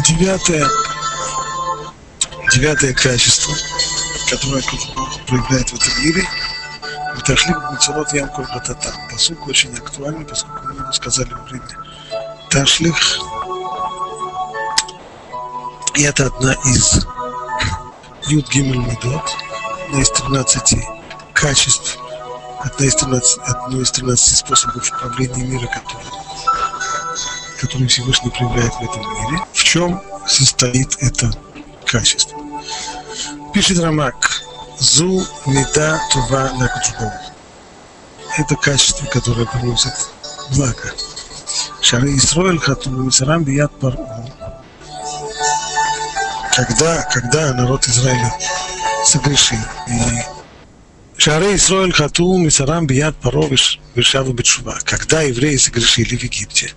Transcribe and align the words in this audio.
Девятое, 0.00 0.66
девятое 2.50 2.94
качество, 2.94 3.54
которое 4.30 4.62
проявляет 5.26 5.68
в 5.68 5.74
этом 5.74 6.02
мире, 6.02 6.26
отошли 7.14 7.52
к 7.52 7.72
Мецурот 7.72 8.12
Ямку 8.14 8.42
Батата. 8.42 8.94
Посук 9.10 9.46
очень 9.46 9.74
актуальный, 9.74 10.24
поскольку 10.24 10.66
мы 10.66 10.80
ему 10.80 10.92
сказали 10.94 11.30
во 11.30 11.42
время 11.42 11.68
Ташлих. 12.48 12.96
И 15.94 16.02
это 16.02 16.26
одна 16.26 16.54
из 16.64 17.06
Юд 18.28 18.48
Гимель 18.48 18.78
Медот, 18.78 19.36
одна 19.88 20.00
из 20.00 20.10
13 20.10 20.76
качеств, 21.34 21.98
одна 22.60 22.86
из 22.86 22.94
13, 22.96 23.38
одно 23.44 23.80
из 23.80 23.90
13 23.90 24.38
способов 24.38 24.90
управления 24.90 25.44
мира, 25.44 25.66
который, 25.66 26.06
который 27.60 27.86
Всевышний 27.88 28.30
проявляет 28.30 28.72
в 28.72 28.82
этом 28.82 29.02
мире. 29.02 29.44
Чем 29.72 30.02
состоит 30.26 30.98
это 31.00 31.32
качество? 31.86 32.38
Пишет 33.54 33.78
Рамак, 33.78 34.42
Зу 34.78 35.26
Меда 35.46 35.98
Това 36.12 36.52
Лакуджбол. 36.52 37.10
Это 38.36 38.54
качество, 38.56 39.06
которое 39.06 39.46
приносит 39.46 39.94
благо. 40.50 40.92
Шары 41.80 42.14
Исроэль 42.18 42.58
Хатум 42.58 43.06
Мицарам 43.06 43.44
Бият 43.44 43.72
Пару. 43.80 44.06
Когда, 46.54 47.04
когда 47.04 47.54
народ 47.54 47.88
Израиля 47.88 48.30
согрешил 49.06 49.56
и 49.88 50.22
Шары 51.16 51.56
Исроэль 51.56 51.94
Хату 51.94 52.36
Мицарам 52.36 52.86
Бият 52.86 53.16
Паро 53.16 53.48
Вишаву 53.94 54.34
Бетшува. 54.34 54.80
Когда 54.84 55.22
евреи 55.22 55.56
согрешили 55.56 56.14
в 56.14 56.22
Египте, 56.24 56.74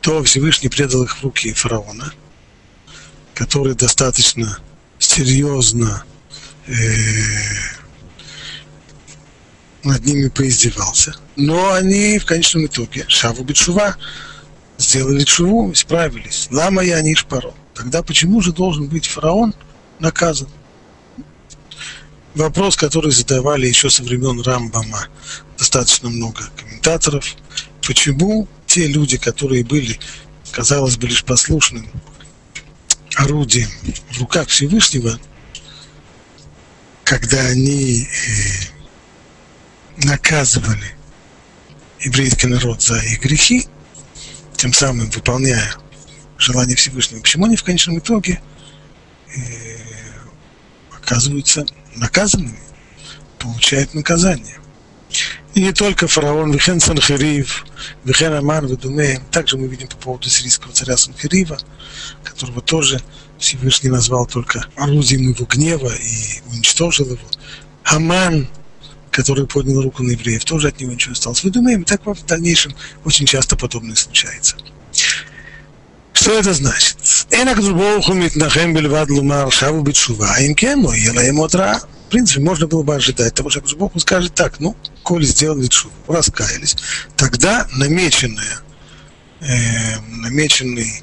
то 0.00 0.24
Всевышний 0.24 0.70
предал 0.70 1.02
их 1.02 1.18
в 1.18 1.22
руки 1.22 1.52
фараона, 1.52 2.14
который 3.34 3.74
достаточно 3.74 4.58
серьезно 4.98 6.04
э, 6.66 6.72
над 9.82 10.04
ними 10.04 10.28
поиздевался. 10.28 11.14
Но 11.36 11.72
они 11.72 12.18
в 12.18 12.26
конечном 12.26 12.66
итоге 12.66 13.04
Шаву 13.08 13.44
Бетшува 13.44 13.96
сделали 14.78 15.24
чуву, 15.24 15.74
справились. 15.74 16.48
Лама 16.50 16.82
я 16.82 17.00
не 17.02 17.16
Паро. 17.28 17.52
Тогда 17.74 18.02
почему 18.02 18.40
же 18.40 18.52
должен 18.52 18.86
быть 18.86 19.06
фараон 19.06 19.54
наказан? 19.98 20.48
вопрос, 22.34 22.76
который 22.76 23.10
задавали 23.10 23.66
еще 23.66 23.90
со 23.90 24.02
времен 24.02 24.40
Рамбама 24.40 25.06
достаточно 25.58 26.08
много 26.08 26.42
комментаторов. 26.56 27.36
Почему 27.86 28.48
те 28.66 28.86
люди, 28.86 29.16
которые 29.16 29.64
были, 29.64 29.98
казалось 30.50 30.96
бы, 30.96 31.08
лишь 31.08 31.24
послушным 31.24 31.88
орудием 33.22 33.68
в 34.10 34.20
руках 34.20 34.48
Всевышнего, 34.48 35.18
когда 37.04 37.40
они 37.46 38.02
э, 38.02 38.06
наказывали 40.04 40.96
еврейский 42.00 42.48
народ 42.48 42.82
за 42.82 42.98
их 42.98 43.20
грехи, 43.20 43.68
тем 44.56 44.72
самым 44.72 45.10
выполняя 45.10 45.74
желание 46.38 46.76
Всевышнего, 46.76 47.20
почему 47.20 47.46
они 47.46 47.56
в 47.56 47.62
конечном 47.62 47.98
итоге 47.98 48.40
э, 49.34 49.38
оказываются 50.90 51.66
наказанными, 51.96 52.58
получают 53.38 53.94
наказание. 53.94 54.58
И 55.54 55.60
не 55.60 55.72
только 55.72 56.06
фараон, 56.08 56.50
Вихен 56.50 56.80
Санхерив, 56.80 57.66
Вихен 58.04 58.32
Аман, 58.32 58.66
Ведуме. 58.66 59.20
Также 59.30 59.58
мы 59.58 59.66
видим 59.66 59.88
по 59.88 59.96
поводу 59.96 60.30
сирийского 60.30 60.72
царя 60.72 60.96
Санхерива, 60.96 61.58
которого 62.24 62.62
тоже 62.62 63.00
Всевышний 63.38 63.90
назвал 63.90 64.26
только 64.26 64.66
орудием 64.76 65.32
его 65.32 65.44
гнева 65.44 65.92
и 65.94 66.40
уничтожил 66.50 67.06
его. 67.06 67.26
Аман, 67.84 68.48
который 69.10 69.46
поднял 69.46 69.82
руку 69.82 70.02
на 70.02 70.12
евреев, 70.12 70.44
тоже 70.44 70.68
от 70.68 70.80
него 70.80 70.92
ничего 70.92 71.10
не 71.10 71.16
осталось. 71.18 71.44
Ведуме. 71.44 71.74
И 71.74 71.84
так 71.84 72.06
в 72.06 72.24
дальнейшем 72.24 72.74
очень 73.04 73.26
часто 73.26 73.54
подобное 73.54 73.96
случается. 73.96 74.56
Что 76.14 76.38
это 76.38 76.54
значит? 76.54 76.96
Энак 77.30 77.60
Дубоуху 77.60 78.14
Митнахем 78.14 78.72
Бельвад 78.72 79.10
Лумар 79.10 79.50
Шаву 79.52 79.82
Битшува, 79.82 80.38
им 80.40 80.54
кем, 80.54 80.82
но 80.82 80.94
ела 80.94 81.20
ему 81.20 81.44
от 81.44 81.54
принципе, 82.12 82.40
можно 82.40 82.66
было 82.66 82.82
бы 82.82 82.94
ожидать 82.94 83.34
того, 83.34 83.48
что 83.48 83.62
Бог 83.76 83.98
скажет 83.98 84.34
так, 84.34 84.60
ну, 84.60 84.76
коли 85.02 85.24
сделали 85.24 85.66
чуву, 85.66 85.92
раскаялись, 86.06 86.76
тогда 87.16 87.66
намеченное, 87.74 88.60
э, 89.40 89.98
намеченный 90.10 91.02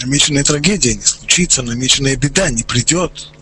намеченная 0.00 0.44
трагедия 0.44 0.94
не 0.94 1.02
случится, 1.02 1.62
намеченная 1.62 2.16
беда 2.16 2.50
не 2.50 2.62
придет. 2.62 3.32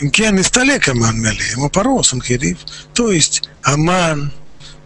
Имкен 0.00 0.38
и 0.38 0.42
столек 0.42 0.88
Аман 0.88 1.20
Мели, 1.20 1.42
ему 1.52 1.70
порос 1.70 2.12
Анхериф, 2.12 2.58
то 2.92 3.10
есть 3.12 3.48
Аман, 3.62 4.32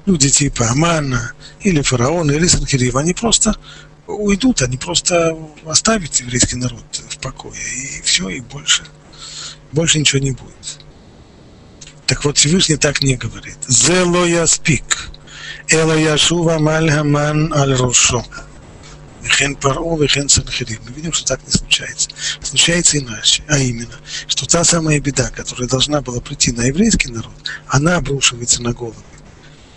люди 0.06 0.28
типа 0.28 0.68
Амана, 0.68 1.32
или 1.62 1.80
фараон, 1.80 2.30
или 2.30 2.46
Санхериф, 2.46 2.96
они 2.96 3.14
просто 3.14 3.56
уйдут, 4.06 4.62
они 4.62 4.76
просто 4.76 5.36
оставят 5.64 6.14
еврейский 6.16 6.56
народ 6.56 6.84
в 7.08 7.18
покое, 7.18 7.60
и 7.60 8.02
все, 8.02 8.28
и 8.28 8.40
больше, 8.40 8.84
больше 9.72 9.98
ничего 9.98 10.20
не 10.20 10.32
будет. 10.32 10.80
Так 12.06 12.24
вот, 12.24 12.36
Всевышний 12.36 12.76
так 12.76 13.02
не 13.02 13.16
говорит. 13.16 13.56
Зело 13.66 14.24
я 14.26 14.46
спик, 14.46 15.10
эло 15.68 15.96
я 15.96 16.18
шува 16.18 16.58
маль 16.58 16.90
хаман 16.90 17.52
аль 17.52 17.74
рошо. 17.74 18.24
Вехен 19.22 19.56
паро, 19.56 19.96
вехен 19.96 20.28
санхирим. 20.28 20.80
Мы 20.86 20.94
видим, 20.94 21.14
что 21.14 21.28
так 21.28 21.42
не 21.46 21.50
случается. 21.50 22.10
Случается 22.42 22.98
иначе, 22.98 23.42
а 23.48 23.58
именно, 23.58 23.94
что 24.28 24.44
та 24.44 24.64
самая 24.64 25.00
беда, 25.00 25.30
которая 25.30 25.66
должна 25.66 26.02
была 26.02 26.20
прийти 26.20 26.52
на 26.52 26.64
еврейский 26.64 27.08
народ, 27.08 27.32
она 27.66 27.96
обрушивается 27.96 28.62
на 28.62 28.74
головы 28.74 28.96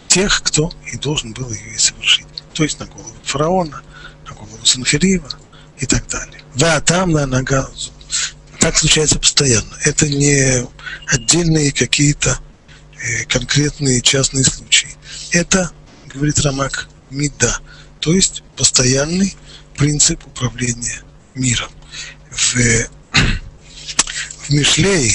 тех, 0.10 0.42
кто 0.44 0.72
и 0.92 0.98
должен 0.98 1.32
был 1.34 1.50
ее 1.52 1.76
и 1.76 1.78
совершить. 1.78 2.28
То 2.54 2.64
есть 2.64 2.80
на 2.80 2.88
голову 2.88 3.14
фараона, 3.24 3.82
Санхирива 4.68 5.30
и 5.80 5.86
так 5.86 6.08
далее. 6.08 6.42
Да, 6.56 6.80
там 6.82 7.12
на 7.12 7.26
нога. 7.26 7.70
Так 8.60 8.78
случается 8.78 9.20
постоянно. 9.20 9.74
Это 9.86 10.08
не 10.08 10.68
отдельные 11.08 11.72
какие-то 11.72 12.40
э, 13.02 13.26
конкретные 13.26 14.02
частные 14.02 14.44
случаи. 14.44 14.90
Это, 15.32 15.72
говорит 16.14 16.40
Рамак, 16.40 16.90
меда, 17.10 17.60
то 18.00 18.14
есть 18.14 18.44
постоянный 18.56 19.36
принцип 19.76 20.26
управления 20.26 21.02
миром. 21.36 21.70
В, 22.32 22.56
в 24.42 24.50
Мишлее 24.50 25.14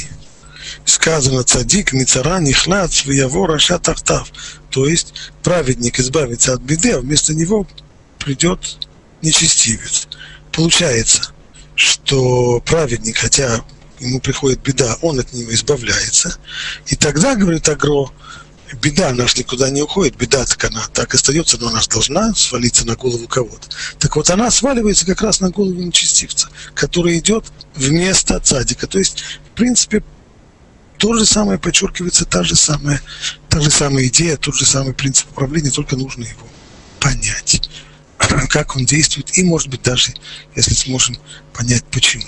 сказано 0.84 1.42
цадик, 1.42 1.92
мицара, 1.92 2.38
нихлац, 2.40 3.04
вияво, 3.04 3.46
раша, 3.46 3.78
тахтав. 3.78 4.30
То 4.70 4.86
есть 4.86 5.14
праведник 5.42 5.98
избавится 5.98 6.54
от 6.54 6.62
беды, 6.62 6.92
а 6.92 7.00
вместо 7.00 7.34
него 7.34 7.66
придет 8.18 8.81
нечестивец. 9.22 10.08
Получается, 10.52 11.32
что 11.74 12.60
праведник, 12.66 13.18
хотя 13.18 13.64
ему 14.00 14.20
приходит 14.20 14.60
беда, 14.60 14.96
он 15.00 15.20
от 15.20 15.32
нее 15.32 15.54
избавляется. 15.54 16.36
И 16.86 16.96
тогда, 16.96 17.34
говорит 17.36 17.68
Агро, 17.68 18.10
беда 18.80 19.12
наша 19.12 19.38
никуда 19.38 19.70
не 19.70 19.82
уходит, 19.82 20.16
беда 20.16 20.44
так 20.44 20.64
она 20.64 20.86
так 20.92 21.14
остается, 21.14 21.58
но 21.58 21.68
она 21.68 21.80
же 21.80 21.88
должна 21.88 22.34
свалиться 22.34 22.86
на 22.86 22.96
голову 22.96 23.26
кого-то. 23.28 23.68
Так 23.98 24.16
вот 24.16 24.30
она 24.30 24.50
сваливается 24.50 25.06
как 25.06 25.22
раз 25.22 25.40
на 25.40 25.50
голову 25.50 25.80
нечестивца, 25.80 26.48
который 26.74 27.18
идет 27.18 27.46
вместо 27.74 28.38
цадика. 28.40 28.86
То 28.86 28.98
есть, 28.98 29.22
в 29.52 29.56
принципе, 29.56 30.02
то 30.98 31.14
же 31.14 31.26
самое 31.26 31.58
подчеркивается, 31.58 32.24
та 32.24 32.42
же 32.42 32.56
самая, 32.56 33.00
та 33.48 33.60
же 33.60 33.70
самая 33.70 34.06
идея, 34.06 34.36
тот 34.36 34.54
же 34.54 34.64
самый 34.64 34.94
принцип 34.94 35.30
управления, 35.30 35.70
только 35.70 35.96
нужно 35.96 36.24
его 36.24 36.46
понять, 37.00 37.68
как 38.49 38.75
он 38.75 38.85
действует, 38.85 39.37
и, 39.37 39.43
может 39.43 39.69
быть, 39.69 39.81
даже, 39.81 40.13
если 40.55 40.73
сможем 40.73 41.17
понять, 41.53 41.85
почему. 41.85 42.25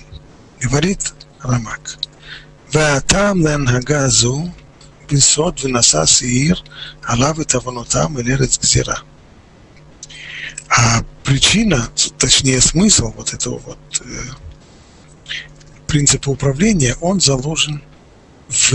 Говорит 0.61 1.13
Рамак. 1.41 1.97
והטעם 2.73 3.41
להנהגה 3.41 4.07
זו 4.07 4.43
ביסוד 5.07 5.59
ונשא 5.63 6.05
שעיר 6.05 6.61
עליו 7.03 7.41
את 7.41 7.55
עוונותם 7.55 8.17
אל 8.17 8.31
ארץ 8.31 8.57
גזירה. 8.57 8.95
А 10.71 11.03
причина, 11.23 11.89
точнее 12.19 12.61
смысл 12.61 13.11
вот 13.15 13.33
этого 13.33 13.57
вот 13.57 14.01
э, 14.01 14.21
принципа 15.87 16.29
управления, 16.29 16.95
он 17.01 17.19
заложен 17.19 17.81
в, 18.47 18.73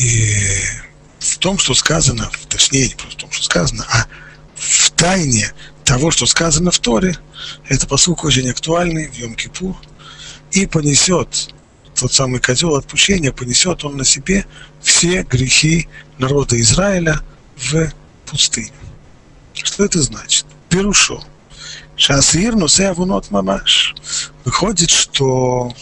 и, 0.00 0.36
в 1.18 1.38
том, 1.38 1.58
что 1.58 1.74
сказано, 1.74 2.30
точнее, 2.48 2.88
не 2.88 2.94
просто 2.94 3.18
в 3.18 3.20
том, 3.20 3.32
что 3.32 3.44
сказано, 3.44 3.86
а 3.90 4.06
в 4.06 4.08
тайне 4.99 5.53
того, 5.85 6.11
что 6.11 6.25
сказано 6.25 6.71
в 6.71 6.79
Торе, 6.79 7.17
это 7.69 7.87
посылка 7.87 8.25
очень 8.25 8.49
актуальный 8.49 9.07
в 9.07 9.17
Йом-Кипур, 9.17 9.75
и 10.51 10.65
понесет 10.65 11.53
тот 11.95 12.11
самый 12.11 12.41
козел 12.41 12.75
отпущения, 12.75 13.31
понесет 13.31 13.85
он 13.85 13.95
на 13.95 14.03
себе 14.03 14.45
все 14.81 15.23
грехи 15.23 15.87
народа 16.17 16.59
Израиля 16.59 17.21
в 17.55 17.93
пустыню. 18.25 18.73
Что 19.53 19.85
это 19.85 20.01
значит? 20.01 20.45
Перушо. 20.67 21.23
Шасир, 21.95 22.55
но 22.55 22.67
авунот 22.67 23.31
мамаш. 23.31 23.95
Выходит, 24.43 24.89
что 24.89 25.73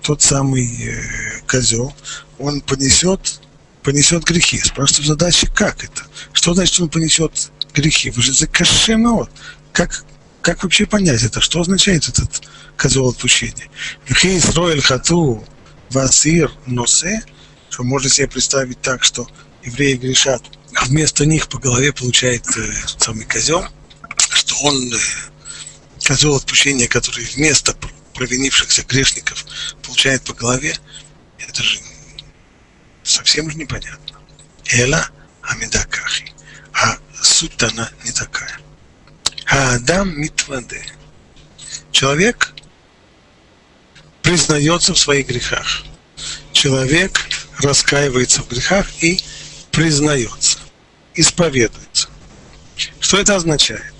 тот 0.00 0.22
самый 0.22 0.66
э, 0.84 1.40
козел, 1.46 1.94
он 2.38 2.62
понесет, 2.62 3.40
понесет 3.82 4.24
грехи. 4.24 4.58
Спрашивают 4.58 5.06
задачи, 5.06 5.50
как 5.54 5.84
это? 5.84 6.02
Что 6.32 6.54
значит, 6.54 6.80
он 6.80 6.88
понесет 6.88 7.50
грехи? 7.80 8.10
Вы 8.10 8.22
же 8.22 8.32
закашемот. 8.32 9.30
Как, 9.72 10.04
как 10.42 10.62
вообще 10.62 10.86
понять 10.86 11.22
это? 11.22 11.40
Что 11.40 11.60
означает 11.60 12.08
этот 12.08 12.42
козел 12.76 13.08
отпущения? 13.08 13.68
Вихи 14.06 14.38
Исроэль 14.38 14.82
хату 14.82 15.44
васир 15.90 16.52
носе, 16.66 17.22
что 17.70 17.84
можно 17.84 18.08
себе 18.08 18.28
представить 18.28 18.80
так, 18.80 19.04
что 19.04 19.28
евреи 19.62 19.94
грешат, 19.94 20.42
а 20.74 20.84
вместо 20.86 21.24
них 21.26 21.48
по 21.48 21.58
голове 21.58 21.92
получает 21.92 22.44
э, 22.56 22.72
самый 22.98 23.24
козел, 23.24 23.64
что 24.30 24.56
он 24.62 24.92
э, 24.92 24.98
козел 26.06 26.36
отпущения, 26.36 26.88
который 26.88 27.24
вместо 27.24 27.74
провинившихся 28.14 28.82
грешников 28.82 29.44
получает 29.82 30.22
по 30.22 30.34
голове, 30.34 30.76
это 31.38 31.62
же 31.62 31.78
совсем 33.02 33.50
же 33.50 33.56
непонятно. 33.56 34.18
Эла 34.66 35.08
Амидакахи. 35.42 36.32
А 36.74 36.98
суть-то 37.22 37.68
она 37.68 37.90
не 38.04 38.12
такая. 38.12 38.58
Адам 39.46 40.20
Митваде. 40.20 40.84
Человек 41.90 42.54
признается 44.22 44.94
в 44.94 44.98
своих 44.98 45.26
грехах. 45.26 45.82
Человек 46.52 47.28
раскаивается 47.58 48.42
в 48.42 48.48
грехах 48.48 48.86
и 49.02 49.20
признается, 49.70 50.58
исповедуется. 51.14 52.08
Что 53.00 53.18
это 53.18 53.36
означает? 53.36 53.94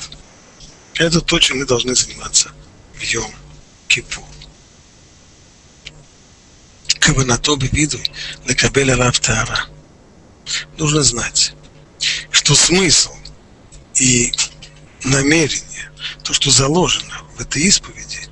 Это 0.94 1.20
то, 1.20 1.38
чем 1.38 1.58
мы 1.58 1.66
должны 1.66 1.94
заниматься 1.94 2.50
в 2.94 3.02
Йом 3.02 3.32
Кипур. 3.86 4.24
Каванато 7.00 7.56
бивидуй 7.56 8.04
лекабеля 8.46 8.96
лавтара. 8.96 9.66
Нужно 10.76 11.02
знать, 11.02 11.54
что 12.30 12.54
смысл 12.54 13.12
и 13.96 14.32
намерение, 15.04 15.90
то, 16.22 16.32
что 16.32 16.50
заложено 16.50 17.22
в 17.36 17.40
этой 17.40 17.62
исповеди, 17.62 18.28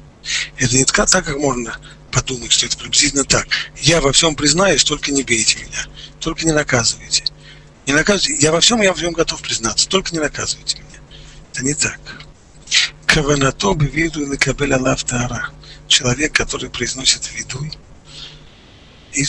это 0.58 0.76
не 0.76 0.84
так, 0.84 1.08
как 1.10 1.36
можно 1.36 1.78
подумать, 2.10 2.52
что 2.52 2.66
это 2.66 2.76
приблизительно 2.78 3.24
так. 3.24 3.46
Я 3.80 4.00
во 4.00 4.12
всем 4.12 4.34
признаюсь, 4.34 4.84
только 4.84 5.12
не 5.12 5.22
бейте 5.22 5.58
меня, 5.58 5.86
только 6.20 6.44
не 6.46 6.52
наказывайте. 6.52 7.24
Не 7.86 7.92
наказывайте. 7.92 8.42
Я 8.42 8.52
во 8.52 8.60
всем, 8.60 8.80
я 8.82 8.90
во 8.90 8.96
всем 8.96 9.12
готов 9.12 9.42
признаться, 9.42 9.88
только 9.88 10.12
не 10.12 10.18
наказывайте 10.18 10.78
меня. 10.78 11.00
Это 11.52 11.64
не 11.64 11.74
так. 11.74 12.00
Каванато 13.06 13.74
виду 13.74 14.32
и 14.32 14.36
кабеля 14.36 14.78
лавтара. 14.78 15.50
Человек, 15.88 16.32
который 16.32 16.68
произносит 16.68 17.30
виду 17.32 17.64
и 19.12 19.24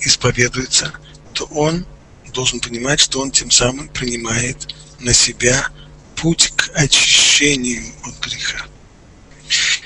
исповедуется, 0.00 0.92
то 1.32 1.44
он 1.44 1.86
должен 2.32 2.60
понимать, 2.60 3.00
что 3.00 3.20
он 3.20 3.30
тем 3.30 3.50
самым 3.50 3.88
принимает 3.88 4.74
на 5.00 5.12
себя 5.12 5.68
путь 6.16 6.52
к 6.56 6.70
очищению 6.74 7.84
от 8.04 8.18
греха. 8.20 8.66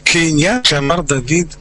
Кейня 0.05 0.63
Шамар 0.65 1.03
Давид. 1.03 1.59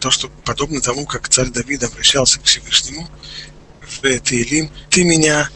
То, 0.00 0.10
что 0.10 0.28
подобно 0.44 0.80
тому, 0.80 1.06
как 1.06 1.28
царь 1.28 1.48
Давид 1.48 1.82
обращался 1.82 2.38
к 2.38 2.44
Всевышнему 2.44 3.08
в 3.80 4.00
Таилим, 4.00 4.70
ты 4.90 5.04
меня 5.04 5.48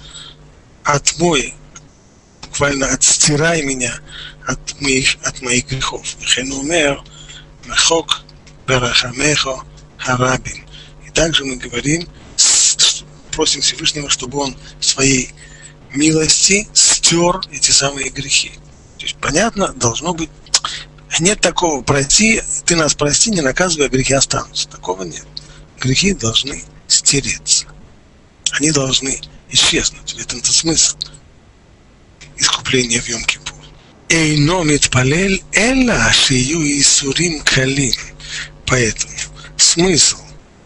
отмой 0.83 1.55
буквально 2.43 2.89
отстирай 2.89 3.63
меня 3.63 3.93
от 4.47 4.81
моих, 4.81 5.17
от 5.23 5.41
моих 5.43 5.69
грехов. 5.69 6.17
Хенумер, 6.23 7.03
харабин. 9.97 10.65
И 11.07 11.11
также 11.11 11.45
мы 11.45 11.57
говорим, 11.57 12.09
просим 13.41 13.63
Всевышнего, 13.63 14.11
чтобы 14.11 14.39
он 14.39 14.55
своей 14.81 15.33
милости 15.95 16.69
стер 16.75 17.41
эти 17.51 17.71
самые 17.71 18.11
грехи. 18.11 18.51
То 18.99 19.07
есть, 19.07 19.17
понятно, 19.17 19.69
должно 19.69 20.13
быть, 20.13 20.29
нет 21.21 21.41
такого, 21.41 21.81
прости, 21.81 22.43
ты 22.67 22.77
нас 22.77 22.95
прости, 22.95 23.31
не 23.31 23.41
наказывай, 23.41 23.87
а 23.87 23.89
грехи 23.89 24.13
останутся. 24.13 24.69
Такого 24.69 25.05
нет. 25.05 25.25
Грехи 25.79 26.13
должны 26.13 26.63
стереться. 26.87 27.65
Они 28.51 28.73
должны 28.73 29.19
исчезнуть. 29.49 30.13
В 30.13 30.21
этом-то 30.21 30.53
смысл 30.53 30.99
искупления 32.37 33.01
в 33.01 33.09
Йом-Кипур. 33.09 33.55
Эйно 34.11 34.65
митпалель 34.65 35.43
эла 35.53 36.13
шию 36.13 36.61
и 36.61 36.83
сурим 36.83 37.41
калим. 37.41 37.95
Поэтому 38.67 39.15
смысл 39.57 40.19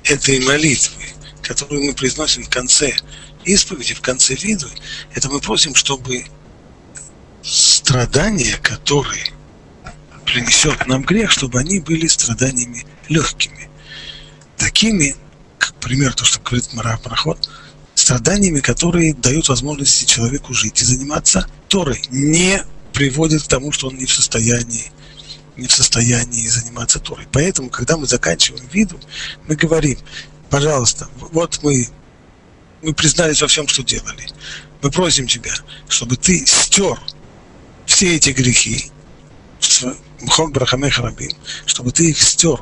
этой 0.03 0.41
молитвы, 0.41 1.04
которую 1.45 1.85
мы 1.85 1.95
произносим 1.95 2.43
в 2.43 2.49
конце 2.49 2.97
исповеди, 3.45 3.95
в 3.95 4.01
конце 4.01 4.35
виду, 4.35 4.67
это 5.15 5.29
мы 5.31 5.41
просим, 5.41 5.75
чтобы 5.75 6.25
страдания, 7.43 8.57
которые 8.63 9.27
принесет 10.25 10.87
нам 10.87 11.03
грех, 11.03 11.31
чтобы 11.31 11.61
они 11.61 11.81
были 11.81 12.07
страданиями 12.07 12.87
легкими. 13.09 13.69
Такими, 14.57 15.15
как 15.59 15.75
пример, 15.75 16.15
то, 16.15 16.25
что 16.25 16.41
говорит 16.41 16.73
Мара 16.73 16.97
Проход, 16.97 17.49
страданиями, 17.95 18.61
которые 18.61 19.15
дают 19.15 19.49
возможности 19.49 20.07
человеку 20.07 20.55
жить 20.55 20.81
и 20.81 20.85
заниматься 20.85 21.47
Торой, 21.69 22.03
не 22.11 22.63
приводит 22.93 23.43
к 23.43 23.49
тому, 23.49 23.73
что 23.73 23.89
он 23.89 23.97
не 23.97 24.07
в 24.07 24.13
состоянии 24.13 24.91
не 25.57 25.69
в 25.69 25.73
состоянии 25.73 26.49
заниматься 26.49 26.99
Торой. 26.99 27.27
Поэтому, 27.31 27.71
когда 27.71 27.97
мы 27.97 28.07
заканчиваем 28.07 28.67
виду, 28.73 28.99
мы 29.47 29.55
говорим, 29.55 29.99
пожалуйста, 30.51 31.09
вот 31.33 31.61
мы, 31.63 31.89
мы 32.83 32.95
признались 32.95 33.43
во 33.43 33.49
всем, 33.49 33.69
что 33.69 33.83
делали. 33.83 34.29
Мы 34.83 34.91
просим 34.91 35.27
тебя, 35.27 35.53
чтобы 35.89 36.17
ты 36.17 36.45
стер 36.47 36.99
все 37.87 38.17
эти 38.17 38.31
грехи, 38.31 38.91
Мхок 40.21 40.53
Брахамех 40.53 40.99
Рабим, 40.99 41.33
чтобы 41.67 41.91
ты 41.91 42.11
их 42.11 42.23
стер 42.23 42.61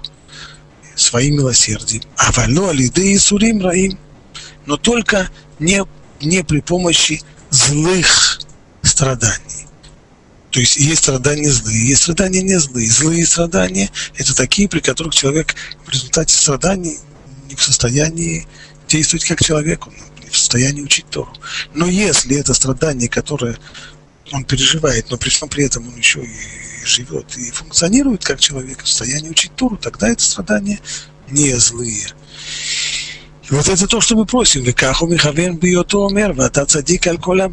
своим 0.94 1.36
милосердием. 1.36 2.02
А 2.16 2.32
вально 2.32 2.70
алиды 2.70 3.12
и 3.12 3.18
сурим 3.18 3.60
раим– 3.62 3.98
но 4.66 4.76
только 4.76 5.30
не, 5.58 5.84
не 6.20 6.44
при 6.44 6.60
помощи 6.60 7.22
злых 7.50 8.40
страданий. 8.82 9.66
То 10.50 10.60
есть 10.60 10.76
есть 10.76 11.02
страдания 11.02 11.50
злые, 11.50 11.88
есть 11.88 12.02
страдания 12.02 12.42
не 12.42 12.58
злые. 12.58 12.90
Злые 12.90 13.26
страдания– 13.26 13.90
это 14.16 14.36
такие, 14.36 14.68
при 14.68 14.80
которых 14.80 15.14
человек 15.14 15.54
в 15.86 15.88
результате 15.88 16.34
страданий 16.34 16.98
не 17.52 17.56
в 17.56 17.62
состоянии 17.62 18.46
действовать 18.88 19.24
как 19.26 19.40
человек, 19.40 19.86
он 19.86 19.94
не 20.22 20.30
в 20.30 20.36
состоянии 20.36 20.82
учить 20.82 21.06
Тору. 21.10 21.32
Но 21.74 21.86
если 21.86 22.36
это 22.36 22.54
страдание, 22.54 23.08
которое 23.08 23.56
он 24.32 24.44
переживает, 24.44 25.10
но 25.10 25.18
при 25.18 25.28
всем 25.28 25.48
при 25.48 25.64
этом 25.64 25.86
он 25.86 25.96
еще 25.96 26.24
и 26.24 26.86
живет 26.86 27.36
и 27.36 27.50
функционирует 27.50 28.24
как 28.24 28.40
человек 28.40 28.82
в 28.82 28.88
состоянии 28.88 29.28
учить 29.28 29.54
Тору, 29.54 29.76
тогда 29.76 30.08
это 30.08 30.22
страдания 30.22 30.80
не 31.28 31.54
злые. 31.58 32.08
И 33.50 33.54
вот 33.54 33.68
это 33.68 33.86
то, 33.86 34.00
что 34.00 34.16
мы 34.16 34.24
просим. 34.24 34.62
Векаху 34.62 35.06
михавен 35.06 35.58
биото 35.58 36.06
омер, 36.06 36.32
вата 36.32 36.64
цадик 36.64 37.06
аль 37.06 37.18
коля. 37.18 37.50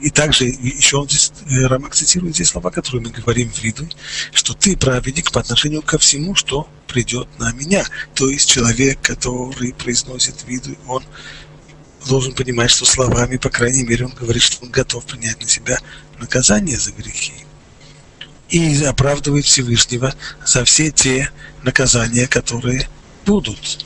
И 0.00 0.10
также 0.10 0.44
еще 0.44 0.96
он 0.96 1.08
здесь, 1.08 1.32
э, 1.50 1.66
Рамак 1.66 1.94
цитирует 1.94 2.34
здесь 2.34 2.48
слова, 2.48 2.70
которые 2.70 3.02
мы 3.02 3.10
говорим 3.10 3.50
в 3.50 3.62
виду, 3.62 3.88
что 4.32 4.54
ты 4.54 4.76
праведник 4.76 5.30
по 5.30 5.40
отношению 5.40 5.82
ко 5.82 5.98
всему, 5.98 6.34
что 6.34 6.68
придет 6.86 7.28
на 7.38 7.52
меня. 7.52 7.84
То 8.14 8.28
есть 8.28 8.48
человек, 8.48 9.00
который 9.02 9.74
произносит 9.74 10.44
виду, 10.46 10.76
он 10.86 11.04
должен 12.06 12.34
понимать, 12.34 12.70
что 12.70 12.84
словами, 12.84 13.36
по 13.36 13.50
крайней 13.50 13.84
мере, 13.84 14.06
он 14.06 14.12
говорит, 14.12 14.42
что 14.42 14.64
он 14.64 14.70
готов 14.70 15.04
принять 15.04 15.40
на 15.40 15.48
себя 15.48 15.78
наказание 16.18 16.78
за 16.78 16.92
грехи. 16.92 17.34
И 18.50 18.84
оправдывает 18.84 19.44
Всевышнего 19.44 20.14
за 20.46 20.64
все 20.64 20.90
те 20.90 21.30
наказания, 21.62 22.26
которые 22.26 22.88
будут. 23.24 23.84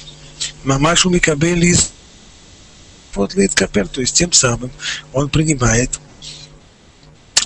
Мамашу 0.64 1.11
Микабелис 1.11 1.93
вот 3.18 3.34
Лейткапер, 3.34 3.88
то 3.88 4.00
есть 4.00 4.14
тем 4.14 4.32
самым 4.32 4.70
он 5.12 5.28
принимает, 5.28 5.98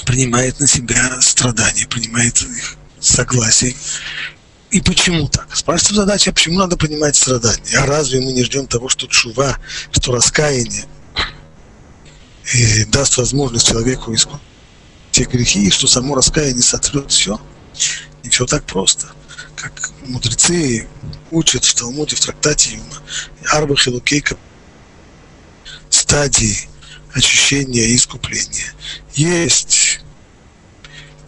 принимает 0.07 0.61
на 0.61 0.67
себя 0.67 1.21
страдания, 1.21 1.87
принимает 1.87 2.41
их 2.43 2.76
согласие. 3.00 3.75
И 4.71 4.81
почему 4.81 5.29
так? 5.29 5.55
Спрашивается 5.55 5.95
задача, 5.95 6.31
а 6.31 6.35
почему 6.35 6.59
надо 6.59 6.76
принимать 6.76 7.17
страдания? 7.17 7.76
А 7.79 7.87
разве 7.87 8.21
мы 8.21 8.33
не 8.33 8.45
ждем 8.45 8.67
того, 8.67 8.88
что 8.88 9.07
чува, 9.07 9.59
что 9.91 10.12
раскаяние 10.12 10.85
и 12.55 12.85
даст 12.87 13.19
возможность 13.19 13.69
человеку 13.69 14.14
искупить 14.14 14.41
те 15.12 15.25
грехи, 15.25 15.67
и 15.67 15.71
что 15.71 15.87
само 15.87 16.14
раскаяние 16.14 16.62
сотрет 16.62 17.11
все? 17.11 17.38
Не 18.25 18.31
все 18.31 18.47
так 18.47 18.64
просто. 18.64 19.09
Как 19.57 19.91
мудрецы 20.07 20.88
учат 21.31 21.64
в 21.64 21.75
Талмуде, 21.75 22.17
в 22.17 22.21
трактате 22.21 22.73
Юма, 22.73 23.02
Арба 23.50 23.76
Хилукейка, 23.76 24.37
стадии 26.12 26.69
очищения 27.14 27.87
и 27.87 27.97
искупления. 27.97 28.75
Есть 29.14 30.00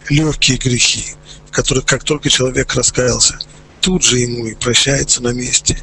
легкие 0.09 0.59
грехи, 0.59 1.05
в 1.47 1.51
которых 1.51 1.85
как 1.85 2.03
только 2.03 2.29
человек 2.29 2.75
раскаялся, 2.75 3.39
тут 3.81 4.03
же 4.03 4.19
ему 4.19 4.45
и 4.45 4.53
прощается 4.53 5.23
на 5.23 5.29
месте. 5.29 5.81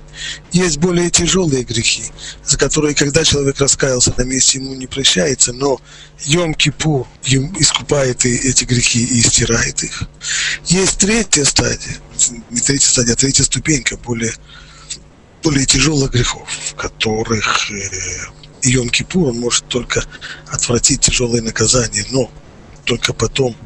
Есть 0.52 0.78
более 0.78 1.10
тяжелые 1.10 1.64
грехи, 1.64 2.04
за 2.44 2.56
которые, 2.56 2.94
когда 2.94 3.24
человек 3.24 3.58
раскаялся 3.58 4.14
на 4.16 4.22
месте, 4.22 4.60
ему 4.60 4.72
не 4.76 4.86
прощается, 4.86 5.52
но 5.52 5.80
Йом 6.24 6.54
Кипур 6.54 7.08
искупает 7.58 8.24
эти 8.24 8.62
грехи 8.62 9.02
и 9.02 9.20
стирает 9.20 9.82
их. 9.82 10.04
Есть 10.66 10.98
третья 10.98 11.42
стадия, 11.42 11.96
не 12.50 12.60
третья 12.60 12.86
стадия, 12.86 13.14
а 13.14 13.16
третья 13.16 13.42
ступенька 13.42 13.96
более, 13.96 14.32
более 15.42 15.66
тяжелых 15.66 16.12
грехов, 16.12 16.48
в 16.70 16.76
которых 16.76 17.68
э, 17.72 18.41
Йом 18.62 18.90
Кипур 18.90 19.28
он 19.28 19.40
может 19.40 19.66
только 19.68 20.04
отвратить 20.48 21.00
тяжелые 21.00 21.42
наказания, 21.42 22.04
но 22.10 22.30
только 22.84 23.12
потом 23.12 23.56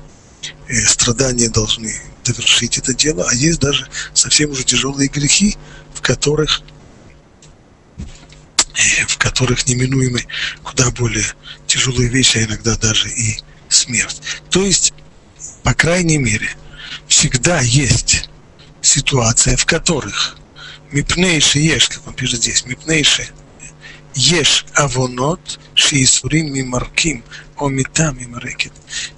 э, 0.69 0.75
страдания 0.87 1.49
должны 1.49 1.95
довершить 2.25 2.79
это 2.79 2.95
дело, 2.95 3.27
а 3.29 3.35
есть 3.35 3.61
даже 3.61 3.87
совсем 4.15 4.51
уже 4.51 4.65
тяжелые 4.65 5.09
грехи, 5.09 5.57
в 5.95 6.01
которых 6.01 6.63
э, 7.99 9.07
в 9.07 9.19
которых 9.19 9.67
неминуемы 9.67 10.27
куда 10.63 10.91
более 10.91 11.27
тяжелые 11.67 12.09
вещи, 12.09 12.39
а 12.39 12.45
иногда 12.45 12.77
даже 12.77 13.09
и 13.11 13.39
смерть. 13.69 14.21
То 14.51 14.65
есть, 14.65 14.95
по 15.63 15.75
крайней 15.75 16.19
мере, 16.19 16.49
всегда 17.07 17.61
есть 17.61 18.29
ситуация, 18.81 19.57
в 19.57 19.67
которых 19.67 20.37
мипнейши 20.91 21.59
ешь, 21.59 21.89
как 21.89 22.07
он 22.07 22.15
пишет 22.15 22.43
здесь, 22.43 22.65
мипнейши 22.65 23.29
ешь 24.17 24.65
авонот 24.73 25.61
шиисурим 25.75 26.53
мимарким 26.55 27.23
омитам 27.57 28.19
мимарекет. 28.19 28.73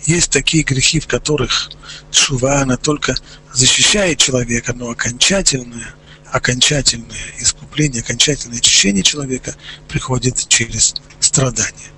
Есть 0.05 0.33
такие 0.33 0.65
грехи, 0.65 1.01
в 1.01 1.07
которых 1.07 1.71
шува, 2.11 2.61
она 2.61 2.77
только 2.77 3.15
защищает 3.55 4.19
человека, 4.19 4.73
но 4.75 4.91
окончательное, 4.91 5.95
окончательное 6.33 7.33
искупление, 7.39 8.03
окончательное 8.03 8.59
очищение 8.59 9.05
человека 9.05 9.55
приходит 9.89 10.49
через 10.49 10.95
страдания. 11.21 11.93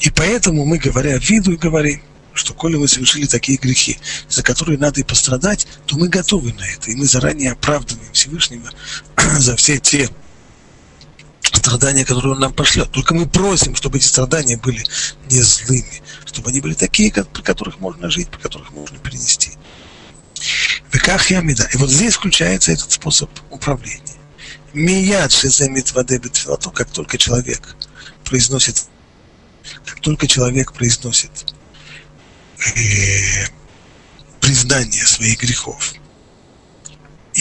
И 0.00 0.10
поэтому 0.10 0.64
мы, 0.64 0.78
говоря 0.78 1.16
виду, 1.18 1.56
говорим, 1.56 2.02
что 2.34 2.54
коли 2.54 2.74
вы 2.74 2.88
совершили 2.88 3.26
такие 3.26 3.58
грехи, 3.58 3.98
за 4.28 4.42
которые 4.42 4.78
надо 4.78 5.00
и 5.00 5.04
пострадать, 5.04 5.68
то 5.86 5.96
мы 5.96 6.08
готовы 6.08 6.52
на 6.54 6.64
это, 6.64 6.90
и 6.90 6.96
мы 6.96 7.04
заранее 7.04 7.52
оправдываем 7.52 8.12
Всевышнего 8.12 8.68
за 9.38 9.54
все 9.54 9.78
те 9.78 10.08
страдания, 11.42 12.04
которые 12.04 12.34
он 12.34 12.40
нам 12.40 12.52
пошлет. 12.52 12.90
Только 12.90 13.14
мы 13.14 13.26
просим, 13.26 13.74
чтобы 13.74 13.98
эти 13.98 14.04
страдания 14.04 14.56
были 14.56 14.84
не 15.30 15.40
злыми, 15.40 16.02
чтобы 16.24 16.50
они 16.50 16.60
были 16.60 16.74
такие, 16.74 17.10
как, 17.10 17.28
при 17.28 17.42
которых 17.42 17.80
можно 17.80 18.10
жить, 18.10 18.28
при 18.28 18.40
которых 18.40 18.72
можно 18.72 18.98
перенести. 18.98 19.52
Веках 20.92 21.30
ямида. 21.30 21.68
И 21.72 21.76
вот 21.76 21.90
здесь 21.90 22.14
включается 22.14 22.72
этот 22.72 22.92
способ 22.92 23.30
управления. 23.50 24.02
Мияд 24.72 25.32
шиземит 25.32 25.92
вадебит 25.92 26.36
филату, 26.36 26.70
как 26.70 26.90
только 26.90 27.18
человек 27.18 27.76
произносит, 28.24 28.84
как 29.84 30.00
только 30.00 30.26
человек 30.26 30.72
произносит 30.72 31.30
э, 32.74 33.46
признание 34.40 35.06
своих 35.06 35.40
грехов 35.40 35.94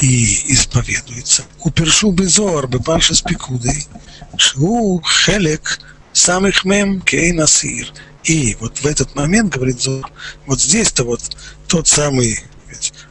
и 0.02 0.52
исповедуется. 0.52 1.44
Упершу 1.60 2.12
безор 2.12 2.68
бепарша 2.68 3.14
с 3.14 3.22
пикудой, 3.22 3.88
шу 4.36 5.02
хелек 5.06 5.80
самых 6.12 6.66
мем 6.66 7.02
кей 7.02 7.32
насир. 7.32 7.94
И 8.24 8.56
вот 8.60 8.80
в 8.80 8.86
этот 8.86 9.16
момент, 9.16 9.54
говорит 9.54 9.82
Зор, 9.82 10.12
вот 10.46 10.60
здесь-то 10.60 11.04
вот 11.04 11.22
тот 11.68 11.88
самый 11.88 12.40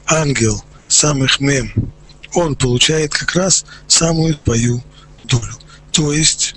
ангел 0.06 0.62
самых 0.88 1.40
мем, 1.40 1.72
он 2.34 2.56
получает 2.56 3.12
как 3.12 3.34
раз 3.34 3.64
самую 3.86 4.34
твою 4.34 4.82
долю. 5.24 5.54
То 5.92 6.12
есть 6.12 6.56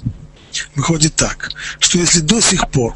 выходит 0.76 1.16
так, 1.16 1.52
что 1.80 1.98
если 2.00 2.20
до 2.20 2.42
сих 2.42 2.70
пор 2.70 2.96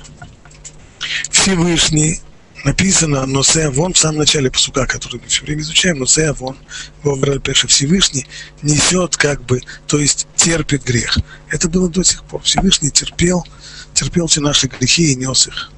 Всевышний 1.31 2.21
написано 2.67 3.25
Носе 3.25 3.67
Авон 3.67 3.93
в 3.93 3.97
самом 3.97 4.17
начале 4.19 4.51
посука, 4.51 4.85
который 4.85 5.21
мы 5.21 5.27
все 5.27 5.43
время 5.45 5.61
изучаем, 5.61 5.99
Носе 5.99 6.25
Авон, 6.27 6.57
Вовраль 7.01 7.39
Пеша 7.39 7.65
Всевышний 7.67 8.27
несет 8.61 9.15
как 9.15 9.41
бы, 9.43 9.61
то 9.87 9.97
есть 9.97 10.27
терпит 10.35 10.83
грех. 10.83 11.17
Это 11.49 11.69
было 11.69 11.89
до 11.89 12.03
сих 12.03 12.23
пор. 12.25 12.41
Всевышний 12.43 12.91
терпел, 12.91 13.47
терпел 13.93 14.27
все 14.27 14.41
наши 14.41 14.67
грехи 14.67 15.13
и 15.13 15.15
нес 15.15 15.47
их. 15.47 15.71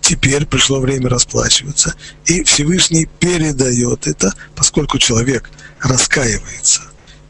Теперь 0.00 0.46
пришло 0.46 0.80
время 0.80 1.10
расплачиваться, 1.10 1.94
и 2.24 2.44
Всевышний 2.44 3.06
передает 3.18 4.06
это, 4.06 4.32
поскольку 4.54 4.98
человек 4.98 5.50
раскаивается 5.80 6.80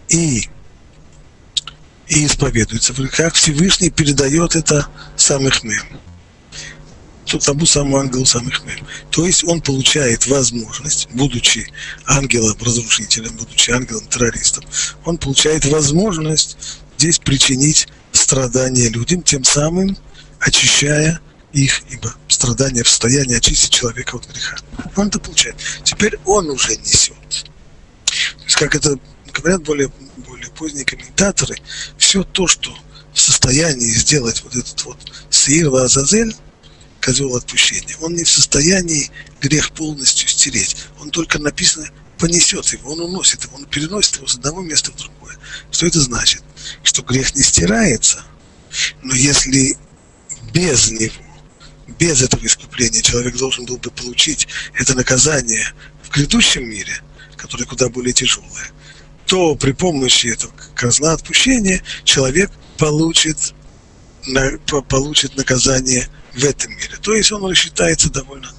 и 0.08 0.48
и 2.06 2.26
исповедуется 2.26 2.92
в 2.92 2.98
грехах, 2.98 3.34
Всевышний 3.34 3.90
передает 3.90 4.54
это 4.54 4.86
самых 5.16 5.64
мем 5.64 5.84
тому 7.38 7.66
самому 7.66 7.98
ангелу 7.98 8.24
самых 8.24 8.64
мир. 8.64 8.82
То 9.10 9.26
есть 9.26 9.44
он 9.44 9.60
получает 9.60 10.26
возможность, 10.26 11.08
будучи 11.12 11.66
ангелом-разрушителем, 12.06 13.36
будучи 13.36 13.70
ангелом-террористом, 13.70 14.64
он 15.04 15.18
получает 15.18 15.64
возможность 15.66 16.56
здесь 16.98 17.18
причинить 17.18 17.88
страдания 18.12 18.88
людям, 18.88 19.22
тем 19.22 19.44
самым 19.44 19.96
очищая 20.38 21.20
их, 21.52 21.82
ибо 21.90 22.14
страдания 22.28 22.82
в 22.82 22.88
состоянии 22.88 23.36
очистить 23.36 23.70
человека 23.70 24.16
от 24.16 24.26
греха. 24.26 24.56
Он 24.96 25.08
это 25.08 25.20
получает. 25.20 25.56
Теперь 25.84 26.18
он 26.24 26.50
уже 26.50 26.76
несет. 26.76 27.16
То 28.04 28.44
есть, 28.44 28.56
как 28.56 28.74
это 28.74 28.98
говорят 29.32 29.62
более, 29.62 29.90
более 30.16 30.50
поздние 30.50 30.84
комментаторы, 30.84 31.56
все 31.96 32.22
то, 32.24 32.46
что 32.46 32.70
в 33.12 33.20
состоянии 33.20 33.90
сделать 33.90 34.42
вот 34.42 34.56
этот 34.56 34.84
вот 34.84 34.98
Сеир 35.30 35.72
Азазель, 35.74 36.34
козел 37.04 37.36
отпущения. 37.36 37.96
Он 38.00 38.14
не 38.14 38.24
в 38.24 38.30
состоянии 38.30 39.10
грех 39.40 39.72
полностью 39.72 40.26
стереть. 40.26 40.76
Он 41.00 41.10
только 41.10 41.38
написано 41.38 41.86
понесет 42.18 42.66
его, 42.68 42.92
он 42.92 43.00
уносит 43.00 43.44
его, 43.44 43.56
он 43.56 43.66
переносит 43.66 44.16
его 44.16 44.26
с 44.26 44.36
одного 44.36 44.62
места 44.62 44.90
в 44.90 44.96
другое. 44.96 45.36
Что 45.70 45.86
это 45.86 46.00
значит? 46.00 46.42
Что 46.82 47.02
грех 47.02 47.34
не 47.34 47.42
стирается, 47.42 48.24
но 49.02 49.14
если 49.14 49.76
без 50.54 50.90
него, 50.92 51.12
без 51.98 52.22
этого 52.22 52.46
искупления 52.46 53.02
человек 53.02 53.36
должен 53.36 53.66
был 53.66 53.76
бы 53.76 53.90
получить 53.90 54.48
это 54.78 54.94
наказание 54.94 55.66
в 56.04 56.08
грядущем 56.10 56.66
мире, 56.66 57.02
которое 57.36 57.66
куда 57.66 57.90
более 57.90 58.14
тяжелое, 58.14 58.70
то 59.26 59.56
при 59.56 59.72
помощи 59.72 60.28
этого 60.28 60.52
козла 60.74 61.12
отпущения 61.12 61.82
человек 62.04 62.50
получит, 62.78 63.52
получит 64.88 65.36
наказание 65.36 66.08
в 66.34 66.44
этом 66.44 66.72
мире. 66.72 66.96
То 67.00 67.14
есть 67.14 67.30
он 67.32 67.44
рассчитается 67.48 68.10
довольно, 68.10 68.50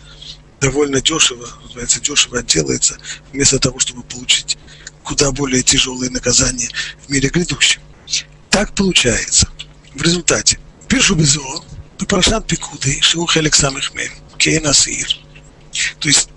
довольно 0.62 1.02
дешево, 1.02 1.48
называется, 1.64 2.00
дешево 2.00 2.40
отделается, 2.40 2.98
вместо 3.32 3.60
того, 3.60 3.80
чтобы 3.80 4.04
получить 4.04 4.58
куда 5.04 5.32
более 5.32 5.62
тяжелые 5.62 6.10
наказания 6.12 6.70
в 7.06 7.10
мире 7.10 7.30
грядущем. 7.30 7.82
Так 8.50 8.74
получается. 8.74 9.48
В 9.94 10.02
результате 10.02 10.60
пишу 10.88 11.16
безо, 11.16 11.42
Папарашат 11.98 12.48
Пикуды, 12.48 13.02
Шиух 13.02 13.38
Алексамых 13.38 13.94
Мем, 13.94 14.12
Кейнасир. 14.38 15.08
То 16.00 16.10
есть 16.10 16.30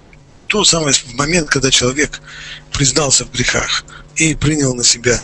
то 0.47 0.64
самое 0.64 0.92
в 0.92 1.14
момент, 1.14 1.49
когда 1.49 1.71
человек 1.71 2.21
признался 2.73 3.25
в 3.25 3.30
грехах 3.33 3.85
и 4.16 4.35
принял 4.35 4.75
на 4.75 4.85
себя, 4.85 5.23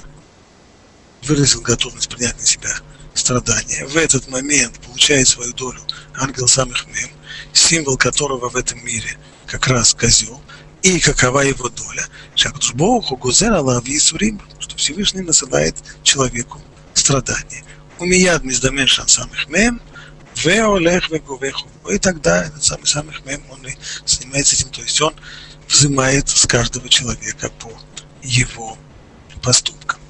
выразил 1.23 1.61
готовность 1.63 2.09
принять 2.09 2.39
на 2.39 2.47
себя 2.47 2.75
страдания, 3.15 3.87
в 3.87 3.97
этот 3.97 4.29
момент 4.29 4.79
получает 4.81 5.29
свою 5.29 5.53
долю 5.55 5.81
ангел 6.17 6.49
самых 6.49 6.87
мем, 6.87 7.11
символ 7.53 7.97
которого 7.97 8.49
в 8.49 8.57
этом 8.57 8.85
мире 8.85 9.17
как 9.47 9.67
раз 9.69 9.95
козел, 9.95 10.41
и 10.83 11.01
какова 11.01 11.41
его 11.41 11.69
доля. 11.71 12.07
Шакдушбоуху 12.35 13.17
Гузер 13.17 13.53
Аллах 13.53 13.85
Исурим, 13.87 14.41
что 14.59 14.77
Всевышний 14.77 15.23
насылает 15.23 15.77
человеку 16.03 16.61
страдания. 16.93 17.65
Умияд 17.99 18.45
миздамен 18.45 18.87
шан 18.87 19.09
самых 19.09 19.49
мем, 19.49 19.81
веолех 20.37 21.11
вегувеху. 21.11 21.69
И 21.91 21.99
тогда 21.99 22.45
этот 22.45 22.63
самый 22.63 22.87
самых 22.87 23.25
мем, 23.25 23.43
он 23.51 23.67
и 23.67 23.75
занимается 24.05 24.57
этим, 24.57 24.69
то 24.69 24.83
есть 24.83 25.01
он 25.01 25.15
взимает 25.69 26.29
с 26.29 26.47
каждого 26.47 26.89
человека 26.89 27.51
по 27.59 27.73
его 28.23 28.77
поступкам. 29.43 30.01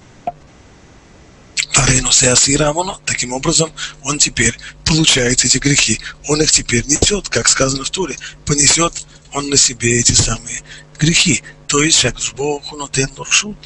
Арейнусе 1.74 2.30
Асира 2.30 2.68
Амоно. 2.68 2.98
Таким 3.04 3.32
образом, 3.32 3.72
он 4.02 4.18
теперь 4.18 4.56
получает 4.84 5.44
эти 5.44 5.58
грехи. 5.58 6.00
Он 6.28 6.40
их 6.40 6.50
теперь 6.50 6.84
несет, 6.86 7.28
как 7.28 7.48
сказано 7.48 7.84
в 7.84 7.90
Туре. 7.90 8.16
Понесет 8.44 9.06
он 9.32 9.48
на 9.48 9.56
себе 9.56 9.98
эти 9.98 10.12
самые 10.12 10.62
грехи. 10.98 11.42
То 11.66 11.82
есть, 11.82 11.98
Шакшбоху 11.98 12.76
Нотен 12.76 13.10
Нуршут. 13.16 13.56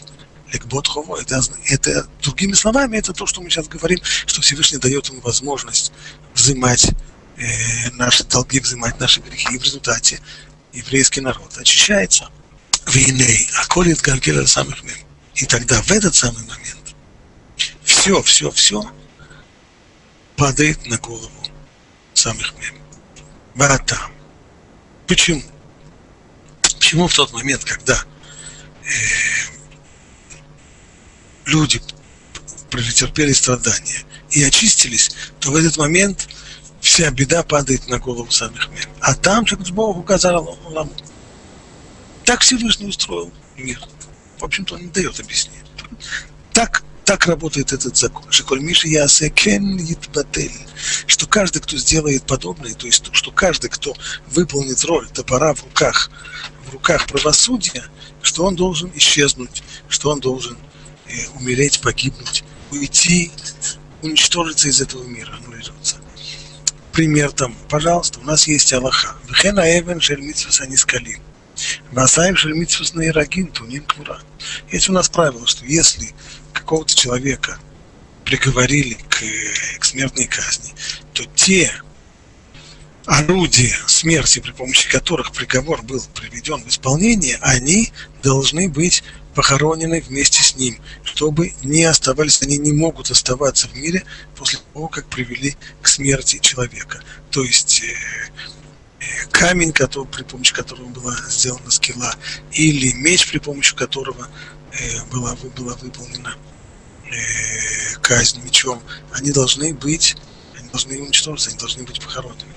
Лекбот 0.53 0.89
Хово. 0.89 1.21
Это, 1.21 1.43
это, 1.67 2.09
другими 2.23 2.55
словами, 2.55 2.97
это 2.97 3.13
то, 3.13 3.27
что 3.27 3.43
мы 3.43 3.51
сейчас 3.51 3.69
говорим, 3.69 3.99
что 4.03 4.41
Всевышний 4.41 4.79
дает 4.79 5.09
ему 5.09 5.21
возможность 5.21 5.93
взимать 6.35 6.91
э, 7.37 7.91
наши 7.93 8.25
долги 8.25 8.61
взимать, 8.61 8.99
наши 8.99 9.21
грехи, 9.21 9.55
и 9.55 9.59
в 9.59 9.63
результате 9.63 10.21
еврейский 10.73 11.21
народ 11.21 11.57
очищается. 11.59 12.31
Виней, 12.87 13.49
а 13.61 13.67
коли 13.67 13.93
Галгеля 13.93 14.47
самых 14.47 14.83
мем. 14.83 14.97
И 15.35 15.45
тогда 15.45 15.83
в 15.83 15.91
этот 15.91 16.15
самый 16.15 16.43
момент 16.45 16.78
все, 17.99 18.23
все, 18.23 18.51
все 18.53 18.83
падает 20.37 20.87
на 20.87 20.99
голову 20.99 21.31
самых 22.15 22.55
мем. 22.55 22.75
Батам. 23.57 24.13
Почему? 25.09 25.43
Почему 26.63 27.09
в 27.09 27.15
тот 27.15 27.33
момент, 27.33 27.65
когда 27.65 27.95
э, 27.95 28.89
люди 31.47 31.83
претерпели 32.71 33.33
страдания 33.33 34.05
и 34.31 34.45
очистились, 34.45 35.11
то 35.41 35.51
в 35.51 35.57
этот 35.57 35.77
момент 35.77 36.29
вся 36.81 37.11
беда 37.11 37.43
падает 37.43 37.89
на 37.89 37.99
голову 37.99 38.31
самих 38.31 38.69
мем. 38.69 38.89
А 39.01 39.15
там 39.15 39.45
через 39.45 39.71
Бог 39.71 39.97
указал 39.97 40.57
Ламу. 40.67 40.95
Так 42.25 42.43
Всевышний 42.43 42.87
устроил 42.87 43.33
мир. 43.57 43.81
В 44.39 44.45
общем-то, 44.45 44.77
он 44.77 44.83
не 44.83 44.89
дает 44.89 45.19
объяснения. 45.19 45.65
Так, 46.53 46.85
так 47.09 47.25
работает 47.25 47.73
этот 47.73 47.97
закон. 47.97 48.31
Шиколь 48.31 48.61
Миша 48.61 48.87
Ясе 48.87 49.31
Кен 49.31 49.79
Йитбатель. 49.79 50.53
Что 51.07 51.27
каждый, 51.27 51.63
кто 51.63 51.79
сделает 51.79 52.25
подобное, 52.25 52.75
то 52.75 52.85
есть 52.85 53.09
что 53.13 53.31
каждый, 53.31 53.71
кто 53.71 53.97
выполнит 54.27 54.85
роль 54.85 55.09
топора 55.09 55.55
в 55.55 55.65
руках, 55.65 56.11
в 56.67 56.75
руках 56.75 57.07
правосудия, 57.07 57.83
что 58.21 58.45
он 58.45 58.57
должен 58.57 58.93
исчезнуть, 58.95 59.63
что 59.89 60.11
он 60.11 60.21
должен 60.21 60.59
э, 61.07 61.13
умереть, 61.37 61.81
погибнуть, 61.81 62.45
уйти, 62.73 63.33
уничтожиться 64.03 64.69
из 64.69 64.83
этого 64.83 65.03
мира, 65.05 65.33
аннулироваться. 65.33 65.97
Пример 66.93 67.33
там, 67.33 67.55
пожалуйста, 67.71 68.21
у 68.21 68.25
нас 68.25 68.47
есть 68.47 68.71
Аллаха. 68.75 69.17
Вхена 69.31 69.61
Эвен 69.61 70.03
Шель 70.03 70.21
Митсвас 70.21 70.61
Анискалин. 70.61 71.23
Васаем 71.91 72.37
Шель 72.37 72.53
Митсвас 72.53 72.93
Наирагин 72.93 73.47
Тунин 73.47 73.83
Квура. 73.83 74.21
Есть 74.71 74.91
у 74.91 74.93
нас 74.93 75.09
правило, 75.09 75.47
что 75.47 75.65
если 75.65 76.13
какого-то 76.69 76.95
человека 76.95 77.59
приговорили 78.27 78.99
к, 79.09 79.23
к 79.79 79.85
смертной 79.87 80.27
казни, 80.27 80.75
то 81.15 81.25
те 81.35 81.73
орудия 83.07 83.75
смерти, 83.87 84.41
при 84.41 84.53
помощи 84.53 84.87
которых 84.91 85.33
приговор 85.33 85.81
был 85.81 86.03
приведен 86.15 86.63
в 86.63 86.69
исполнение, 86.69 87.39
они 87.41 87.91
должны 88.23 88.69
быть 88.69 89.03
похоронены 89.35 90.03
вместе 90.03 90.43
с 90.43 90.57
ним, 90.57 90.79
чтобы 91.05 91.55
не 91.63 91.85
оставались, 91.85 92.43
они 92.43 92.59
не 92.59 92.73
могут 92.73 93.11
оставаться 93.11 93.67
в 93.69 93.75
мире 93.75 94.05
после 94.37 94.59
того, 94.75 94.89
как 94.89 95.07
привели 95.07 95.57
к 95.81 95.89
смерти 95.89 96.39
человека. 96.39 97.01
То 97.31 97.45
есть 97.45 97.83
э, 97.83 97.97
э, 99.01 99.27
камень, 99.31 99.73
который, 99.73 100.07
при 100.07 100.23
помощи 100.23 100.53
которого 100.53 100.89
была 100.89 101.17
сделана 101.31 101.71
скилла, 101.71 102.15
или 102.53 102.93
меч, 102.93 103.27
при 103.27 103.39
помощи 103.39 103.75
которого 103.75 104.29
э, 104.73 105.05
была, 105.11 105.35
была 105.57 105.75
выполнена 105.77 106.37
казнь 108.03 108.43
мечом, 108.43 108.83
они 109.13 109.33
должны 109.33 109.75
быть, 109.75 110.17
они 110.59 110.69
должны 110.71 110.99
уничтожиться, 111.01 111.51
они 111.51 111.59
должны 111.59 111.85
быть 111.85 112.01
похоронены. 112.03 112.55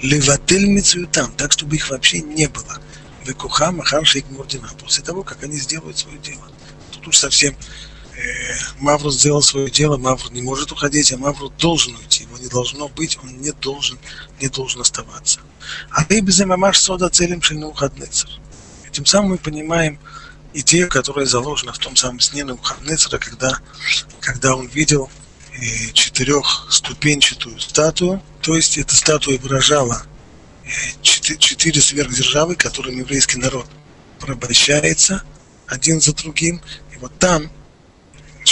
Леватель 0.00 1.06
там, 1.08 1.32
так, 1.32 1.52
чтобы 1.52 1.76
их 1.76 1.90
вообще 1.90 2.20
не 2.20 2.48
было. 2.48 2.78
Векуха 3.24 3.70
Махар 3.70 4.04
Шейк 4.04 4.28
Мурдина. 4.30 4.68
После 4.80 5.04
того, 5.04 5.22
как 5.22 5.42
они 5.42 5.56
сделают 5.56 5.98
свое 5.98 6.18
дело. 6.18 6.42
Тут 6.92 7.08
уж 7.08 7.16
совсем 7.16 7.54
э, 8.14 8.54
Мавру 8.78 9.10
сделал 9.10 9.42
свое 9.42 9.70
дело, 9.70 9.96
Мавр 9.96 10.30
не 10.32 10.42
может 10.42 10.72
уходить, 10.72 11.12
а 11.12 11.18
Мавру 11.18 11.50
должен 11.50 11.94
уйти. 11.96 12.24
Его 12.24 12.38
не 12.38 12.48
должно 12.48 12.88
быть, 12.88 13.18
он 13.22 13.40
не 13.40 13.52
должен, 13.52 13.98
не 14.40 14.48
должен 14.48 14.80
оставаться. 14.80 15.40
А 15.90 16.04
ты 16.04 16.20
без 16.20 16.38
мамаш 16.40 16.78
сода 16.78 17.08
целым 17.08 17.40
шельнухаднецер. 17.42 18.28
Тем 18.90 19.06
самым 19.06 19.32
мы 19.32 19.38
понимаем 19.38 19.98
идею, 20.54 20.88
которая 20.88 21.26
заложена 21.26 21.72
в 21.72 21.78
том 21.78 21.96
самом 21.96 22.20
сне 22.20 22.44
Навуходнецера, 22.44 23.18
когда, 23.18 23.58
когда 24.20 24.54
он 24.54 24.66
видел 24.68 25.10
э, 25.52 25.92
четырехступенчатую 25.92 27.58
статую, 27.60 28.22
то 28.40 28.54
есть 28.54 28.78
эта 28.78 28.94
статуя 28.94 29.38
выражала 29.38 30.02
э, 30.64 30.68
четыре, 31.02 31.80
сверхдержавы, 31.80 32.54
которым 32.54 32.98
еврейский 32.98 33.38
народ 33.38 33.66
порабощается 34.20 35.22
один 35.66 36.00
за 36.00 36.14
другим. 36.14 36.60
И 36.94 36.98
вот 36.98 37.16
там, 37.18 37.50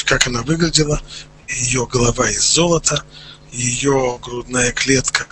как 0.07 0.27
она 0.27 0.43
выглядела, 0.43 1.01
ее 1.49 1.87
голова 1.87 2.31
из 2.31 2.43
золота, 2.43 3.05
ее 3.53 4.19
грудная 4.23 4.73
клетка 4.73 5.27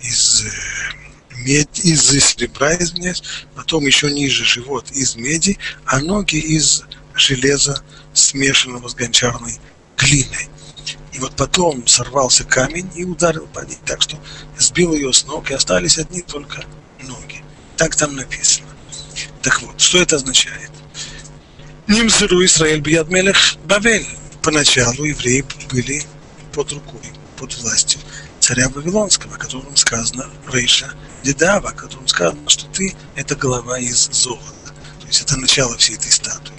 из 0.00 0.44
э, 0.44 1.05
медь, 1.46 1.80
из 1.84 2.02
серебра, 2.08 2.74
извиняюсь, 2.76 3.22
потом 3.54 3.86
еще 3.86 4.10
ниже 4.10 4.44
живот 4.44 4.90
из 4.90 5.16
меди, 5.16 5.58
а 5.84 6.00
ноги 6.00 6.36
из 6.36 6.82
железа, 7.14 7.82
смешанного 8.12 8.88
с 8.88 8.94
гончарной 8.94 9.58
глиной. 9.96 10.48
И 11.12 11.18
вот 11.18 11.34
потом 11.36 11.86
сорвался 11.86 12.44
камень 12.44 12.90
и 12.94 13.04
ударил 13.04 13.46
по 13.46 13.60
ней, 13.60 13.78
так 13.86 14.02
что 14.02 14.18
сбил 14.58 14.92
ее 14.92 15.12
с 15.12 15.24
ног, 15.24 15.50
и 15.50 15.54
остались 15.54 15.98
одни 15.98 16.20
только 16.20 16.64
ноги. 17.02 17.42
Так 17.76 17.94
там 17.96 18.16
написано. 18.16 18.68
Так 19.42 19.62
вот, 19.62 19.80
что 19.80 19.98
это 19.98 20.16
означает? 20.16 20.70
Нимсеру 21.86 22.44
Израиль 22.44 22.80
Биядмелех 22.80 23.36
Бавель. 23.64 24.06
Поначалу 24.42 25.04
евреи 25.04 25.44
были 25.70 26.02
под 26.52 26.72
рукой, 26.72 27.00
под 27.36 27.56
властью 27.58 28.00
царя 28.46 28.68
Вавилонского, 28.68 29.34
о 29.34 29.38
котором 29.38 29.74
сказано 29.74 30.30
Рейша 30.52 30.94
Дедава, 31.24 31.70
о 31.70 31.72
котором 31.72 32.06
сказано, 32.06 32.48
что 32.48 32.64
ты– 32.66 32.94
это 33.16 33.34
голова 33.34 33.76
из 33.76 34.08
золота. 34.12 34.72
То 35.00 35.06
есть 35.08 35.20
это 35.20 35.36
начало 35.36 35.76
всей 35.76 35.96
этой 35.96 36.12
статуи. 36.12 36.54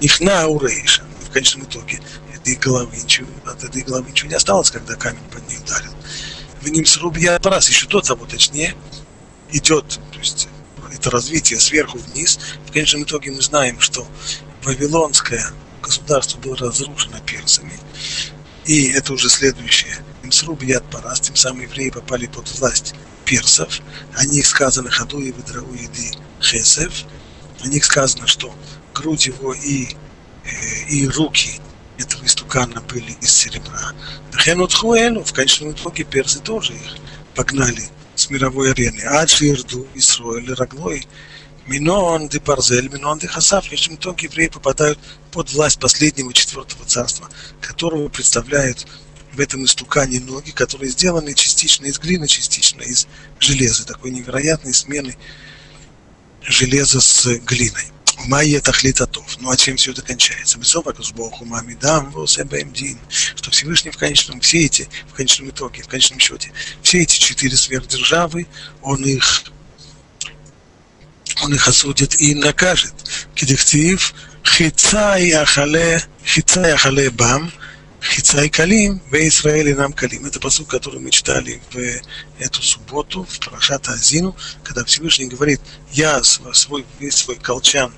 Нихна 0.00 0.46
у 0.46 0.58
Рейша. 0.58 1.04
В 1.28 1.30
конечном 1.30 1.64
итоге 1.64 2.00
этой 2.34 2.54
головы 2.54 2.96
ничего, 2.96 3.28
от 3.44 3.62
этой 3.62 3.82
головы 3.82 4.12
ничего 4.12 4.30
не 4.30 4.34
осталось, 4.36 4.70
когда 4.70 4.94
камень 4.94 5.20
под 5.30 5.46
ней 5.46 5.58
ударил. 5.58 5.92
В 6.62 6.68
ним 6.70 6.86
срубья 6.86 7.38
раз, 7.38 7.68
еще 7.68 7.86
до 7.86 8.00
того, 8.00 8.24
точнее, 8.24 8.74
идет, 9.52 10.00
то 10.12 10.18
есть 10.18 10.48
это 10.90 11.10
развитие 11.10 11.60
сверху 11.60 11.98
вниз. 11.98 12.38
В 12.66 12.72
конечном 12.72 13.02
итоге 13.02 13.30
мы 13.32 13.42
знаем, 13.42 13.78
что 13.80 14.08
Вавилонское 14.62 15.50
государство 15.82 16.38
было 16.38 16.56
разрушено 16.56 17.20
персами. 17.26 17.78
И 18.64 18.86
это 18.86 19.12
уже 19.12 19.28
следующее 19.28 19.98
Имсру 20.26 20.54
Бияд 20.54 20.84
Парас, 20.90 21.20
тем 21.20 21.36
самым 21.36 21.62
евреи 21.62 21.90
попали 21.90 22.26
под 22.26 22.50
власть 22.58 22.94
персов. 23.24 23.80
О 24.14 24.24
них 24.26 24.46
сказано 24.46 24.90
Хаду 24.90 25.20
и 25.20 25.32
Ведрау 25.32 25.72
Еди 25.72 26.12
Хесев. 26.40 27.04
О 27.62 27.68
них 27.68 27.84
сказано, 27.84 28.26
что 28.26 28.54
грудь 28.92 29.26
его 29.26 29.54
и, 29.54 29.88
э, 30.44 30.88
и 30.88 31.08
руки 31.08 31.60
этого 31.98 32.24
истукана 32.24 32.80
были 32.82 33.16
из 33.20 33.32
серебра. 33.32 33.92
Хенут 34.36 34.72
в 34.72 35.32
конечном 35.32 35.72
итоге 35.72 36.04
персы 36.04 36.40
тоже 36.40 36.74
их 36.74 36.96
погнали 37.34 37.88
с 38.14 38.30
мировой 38.30 38.72
арены. 38.72 39.00
Аджирду, 39.02 39.86
Исроэль, 39.94 40.52
Раглой, 40.54 41.06
Минон 41.66 42.28
де 42.28 42.40
Парзель, 42.40 42.88
Минон 42.88 43.18
де 43.18 43.28
Хасав. 43.28 43.64
В 43.64 43.68
конечном 43.68 43.96
итоге 43.96 44.26
евреи 44.26 44.48
попадают 44.48 44.98
под 45.30 45.52
власть 45.52 45.80
последнего 45.80 46.32
четвертого 46.32 46.84
царства, 46.84 47.28
которого 47.60 48.08
представляют 48.08 48.86
в 49.36 49.40
этом 49.40 49.64
истукане 49.64 50.20
ноги, 50.20 50.50
которые 50.50 50.90
сделаны 50.90 51.34
частично 51.34 51.86
из 51.86 51.98
глины, 51.98 52.26
частично 52.26 52.82
из 52.82 53.06
железа. 53.38 53.84
Такой 53.84 54.10
невероятной 54.10 54.72
смены 54.72 55.16
железа 56.42 57.00
с 57.00 57.26
глиной. 57.40 57.84
Майя 58.28 58.60
тахлитатов. 58.62 59.38
Ну 59.40 59.50
а 59.50 59.56
чем 59.56 59.76
все 59.76 59.92
это 59.92 60.00
кончается? 60.00 60.58
Бесова 60.58 60.94
Богу 61.14 61.44
мамидам 61.44 62.14
дин. 62.72 62.98
Что 63.10 63.50
Всевышний 63.50 63.90
в 63.90 63.98
конечном, 63.98 64.40
все 64.40 64.64
эти, 64.64 64.88
в 65.08 65.12
конечном 65.12 65.50
итоге, 65.50 65.82
в 65.82 65.88
конечном 65.88 66.18
счете, 66.18 66.50
все 66.82 67.02
эти 67.02 67.18
четыре 67.18 67.56
сверхдержавы, 67.56 68.46
он 68.80 69.04
их 69.04 69.44
он 71.42 71.52
их 71.52 71.68
осудит 71.68 72.18
и 72.18 72.34
накажет. 72.34 72.94
Кедихтиев 73.34 74.14
хицай 74.46 75.30
ахале, 75.32 76.02
хицай 76.24 76.72
ахале 76.72 77.10
бам, 77.10 77.52
Хицай 78.10 78.48
Калим, 78.48 79.00
в 79.10 79.14
Израиле 79.14 79.74
нам 79.74 79.92
Калим. 79.92 80.26
Это 80.26 80.40
посуд, 80.40 80.68
который 80.68 81.00
мы 81.00 81.10
читали 81.10 81.60
в 81.72 82.42
эту 82.42 82.62
субботу, 82.62 83.26
в 83.28 83.38
Парашата 83.40 83.92
Азину, 83.92 84.36
когда 84.62 84.84
Всевышний 84.84 85.26
говорит, 85.26 85.60
я 85.92 86.22
свой, 86.22 86.84
весь 87.00 87.16
свой 87.16 87.36
колчан 87.36 87.92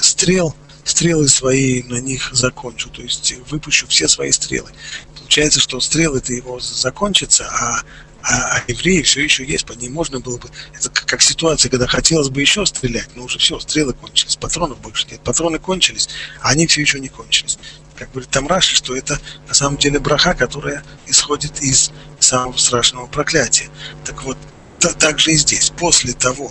стрел, 0.00 0.54
стрелы 0.84 1.28
свои 1.28 1.82
на 1.82 2.00
них 2.00 2.30
закончу, 2.32 2.90
то 2.90 3.02
есть 3.02 3.34
выпущу 3.50 3.86
все 3.88 4.08
свои 4.08 4.30
стрелы. 4.30 4.70
Получается, 5.16 5.60
что 5.60 5.80
стрелы-то 5.80 6.32
его 6.32 6.60
закончатся, 6.60 7.48
а 7.50 7.82
а, 8.22 8.58
а 8.58 8.62
евреи 8.68 9.00
все 9.00 9.22
еще 9.22 9.46
есть, 9.46 9.64
по 9.64 9.72
ним 9.72 9.94
можно 9.94 10.20
было 10.20 10.36
бы... 10.36 10.50
Это 10.74 10.90
как 10.90 11.22
ситуация, 11.22 11.70
когда 11.70 11.86
хотелось 11.86 12.28
бы 12.28 12.42
еще 12.42 12.66
стрелять, 12.66 13.08
но 13.16 13.24
уже 13.24 13.38
все, 13.38 13.58
стрелы 13.58 13.94
кончились, 13.94 14.36
патронов 14.36 14.78
больше 14.80 15.06
нет. 15.10 15.22
Патроны 15.22 15.58
кончились, 15.58 16.10
а 16.42 16.50
они 16.50 16.66
все 16.66 16.82
еще 16.82 17.00
не 17.00 17.08
кончились 17.08 17.58
как 18.00 18.12
говорит 18.12 18.30
там 18.30 18.48
Раши, 18.48 18.74
что 18.74 18.96
это 18.96 19.20
на 19.46 19.52
самом 19.52 19.76
деле 19.76 19.98
браха, 19.98 20.32
которая 20.32 20.82
исходит 21.06 21.60
из 21.60 21.92
самого 22.18 22.56
страшного 22.56 23.06
проклятия. 23.06 23.68
Так 24.06 24.22
вот, 24.24 24.38
так 24.78 25.18
же 25.18 25.32
и 25.32 25.36
здесь. 25.36 25.70
После 25.76 26.14
того, 26.14 26.50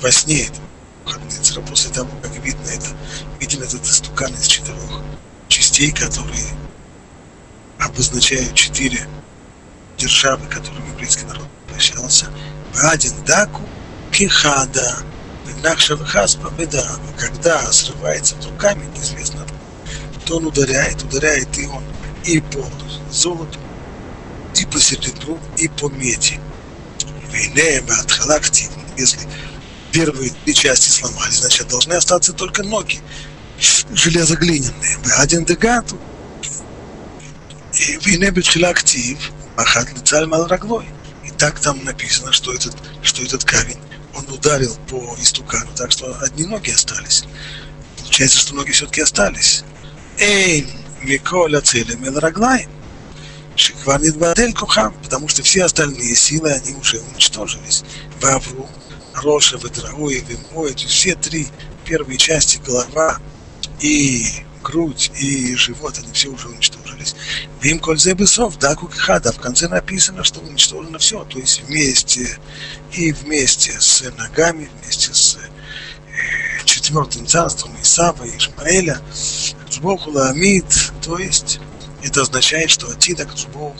во 0.00 0.10
сне 0.10 0.48
это, 0.48 0.60
после 1.60 1.92
того, 1.92 2.10
как 2.20 2.34
видно 2.44 2.66
это, 2.66 2.88
виден 3.38 3.62
этот 3.62 3.86
истукан 3.86 4.34
из 4.34 4.48
четырех 4.48 5.00
частей, 5.46 5.92
которые 5.92 6.48
обозначают 7.78 8.54
четыре 8.54 9.06
державы, 9.96 10.44
которыми 10.48 10.88
еврейский 10.88 11.24
народ 11.26 11.46
прощался. 11.68 12.32
Один 12.82 13.12
даку 13.24 13.62
кихада. 14.10 14.96
Когда 15.62 15.76
срывается 17.72 18.34
камень, 18.58 18.90
неизвестно, 18.92 19.46
то 20.30 20.36
он 20.36 20.46
ударяет, 20.46 21.02
ударяет 21.02 21.58
и 21.58 21.66
он 21.66 21.82
и 22.24 22.40
по 22.40 22.64
золоту, 23.10 23.58
и 24.54 24.64
по 24.64 24.78
серебру, 24.78 25.40
и 25.56 25.66
по 25.66 25.88
меди. 25.88 26.38
Вейне, 27.32 27.82
Батхалактив, 27.82 28.70
если 28.96 29.18
первые 29.90 30.30
две 30.44 30.54
части 30.54 30.88
сломались, 30.88 31.40
значит, 31.40 31.66
должны 31.66 31.94
остаться 31.94 32.32
только 32.32 32.62
ноги 32.62 33.00
железоглиняные. 33.92 34.98
Один 35.16 35.44
дегату. 35.44 35.98
И 37.74 37.98
вейне 38.04 38.30
Батхалактив, 38.30 39.32
Махат 39.56 39.92
Лицаль 39.94 40.26
Малраглой. 40.26 40.86
И 41.24 41.30
так 41.30 41.58
там 41.58 41.84
написано, 41.84 42.30
что 42.30 42.54
этот, 42.54 42.76
что 43.02 43.24
этот 43.24 43.42
камень, 43.42 43.80
он 44.14 44.32
ударил 44.32 44.76
по 44.88 45.16
истукану, 45.20 45.72
так 45.74 45.90
что 45.90 46.16
одни 46.20 46.44
ноги 46.46 46.70
остались. 46.70 47.24
Получается, 47.98 48.38
что 48.38 48.54
ноги 48.54 48.70
все-таки 48.70 49.00
остались. 49.00 49.64
Эй, 50.22 50.66
Миколя 51.00 51.62
цели 51.62 51.94
Мелраглай. 51.94 52.68
Шиквар 53.56 54.02
Нидбадель 54.02 54.52
Кухам, 54.52 54.92
потому 55.02 55.28
что 55.28 55.42
все 55.42 55.64
остальные 55.64 56.14
силы, 56.14 56.50
они 56.50 56.74
уже 56.74 57.00
уничтожились. 57.00 57.84
Вавру, 58.20 58.68
Роша, 59.14 59.56
Ведрауи, 59.56 60.22
Вимой, 60.28 60.74
все 60.74 61.14
три 61.14 61.48
первые 61.86 62.18
части, 62.18 62.58
голова 62.58 63.18
и 63.80 64.26
грудь 64.62 65.10
и 65.18 65.56
живот, 65.56 65.98
они 65.98 66.12
все 66.12 66.28
уже 66.28 66.48
уничтожились. 66.48 67.16
Вим 67.62 67.78
кользе 67.78 68.14
да, 68.60 68.74
кукхада. 68.74 69.32
В 69.32 69.40
конце 69.40 69.68
написано, 69.68 70.22
что 70.22 70.40
уничтожено 70.40 70.98
все, 70.98 71.24
то 71.24 71.38
есть 71.38 71.62
вместе 71.62 72.38
и 72.92 73.12
вместе 73.12 73.72
с 73.80 74.02
ногами, 74.18 74.68
вместе 74.82 75.14
с 75.14 75.36
э, 75.36 76.64
четвертым 76.66 77.26
царством 77.26 77.74
Исава 77.80 78.24
и 78.24 78.36
Ишмаэля, 78.36 79.00
Кшбоху 79.80 80.10
Ламид, 80.10 80.66
то 81.02 81.18
есть 81.18 81.58
это 82.02 82.20
означает, 82.20 82.70
что 82.70 82.90
Атида 82.90 83.24
Кшбоху 83.24 83.78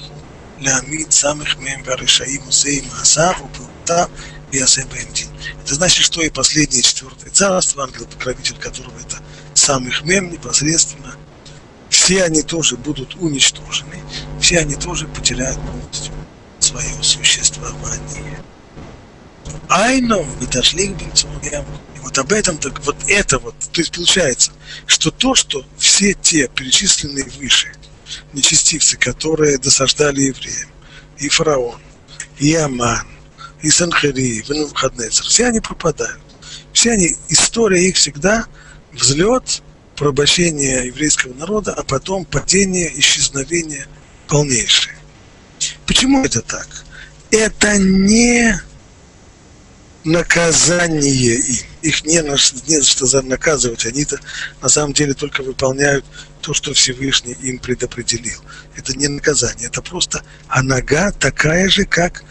Ламид 0.58 1.12
самых 1.12 1.58
мем 1.58 1.84
Баришаим 1.84 2.48
Усей 2.48 2.82
Маасаву 2.90 3.48
Паута 3.48 4.08
Биасе 4.50 4.86
Бэмдин. 4.86 5.28
Это 5.62 5.74
значит, 5.74 6.02
что 6.02 6.22
и 6.22 6.30
последнее 6.30 6.82
четвертое 6.82 7.28
царство, 7.28 7.84
ангел-покровитель 7.84 8.56
которого 8.56 8.98
это 8.98 9.18
самых 9.52 10.02
мем 10.02 10.30
непосредственно, 10.30 11.14
все 11.90 12.24
они 12.24 12.40
тоже 12.40 12.78
будут 12.78 13.16
уничтожены, 13.16 13.98
все 14.40 14.60
они 14.60 14.76
тоже 14.76 15.06
потеряют 15.06 15.60
полностью 15.60 16.14
свое 16.60 17.02
существование. 17.02 18.42
Айно, 19.68 20.22
мы 20.22 20.46
дошли 20.46 20.88
к 20.88 21.02
И 21.02 21.89
вот 22.02 22.18
об 22.18 22.32
этом, 22.32 22.58
так 22.58 22.84
вот 22.84 22.96
это 23.08 23.38
вот, 23.38 23.54
то 23.72 23.80
есть 23.80 23.94
получается, 23.94 24.52
что 24.86 25.10
то, 25.10 25.34
что 25.34 25.64
все 25.78 26.14
те 26.14 26.48
перечисленные 26.48 27.24
выше 27.38 27.72
нечестивцы, 28.32 28.96
которые 28.96 29.58
досаждали 29.58 30.22
евреям, 30.22 30.68
и 31.18 31.28
фараон, 31.28 31.80
и 32.38 32.54
Аман, 32.54 33.06
и 33.62 33.70
Санхари, 33.70 34.38
и 34.38 34.52
Навуходнецер, 34.52 35.24
все 35.24 35.46
они 35.46 35.60
пропадают. 35.60 36.20
Все 36.72 36.92
они, 36.92 37.16
история 37.28 37.88
их 37.88 37.96
всегда 37.96 38.46
взлет, 38.92 39.62
порабощение 39.96 40.86
еврейского 40.86 41.34
народа, 41.34 41.74
а 41.74 41.82
потом 41.82 42.24
падение, 42.24 42.98
исчезновение 42.98 43.86
полнейшее. 44.28 44.96
Почему 45.86 46.24
это 46.24 46.40
так? 46.40 46.84
Это 47.30 47.76
не 47.76 48.58
наказание 50.04 51.36
им. 51.36 51.69
Их 51.82 52.04
не, 52.04 52.20
не 52.68 52.80
за 52.80 52.84
что 52.84 53.22
наказывать. 53.22 53.86
Они-то 53.86 54.18
на 54.62 54.68
самом 54.68 54.92
деле 54.92 55.14
только 55.14 55.42
выполняют 55.42 56.04
то, 56.40 56.54
что 56.54 56.72
Всевышний 56.74 57.36
им 57.42 57.58
предопределил. 57.58 58.40
Это 58.76 58.96
не 58.96 59.08
наказание, 59.08 59.68
это 59.68 59.82
просто 59.82 60.22
а 60.48 60.62
нога 60.62 61.12
такая 61.12 61.68
же, 61.68 61.84
как 61.84 62.24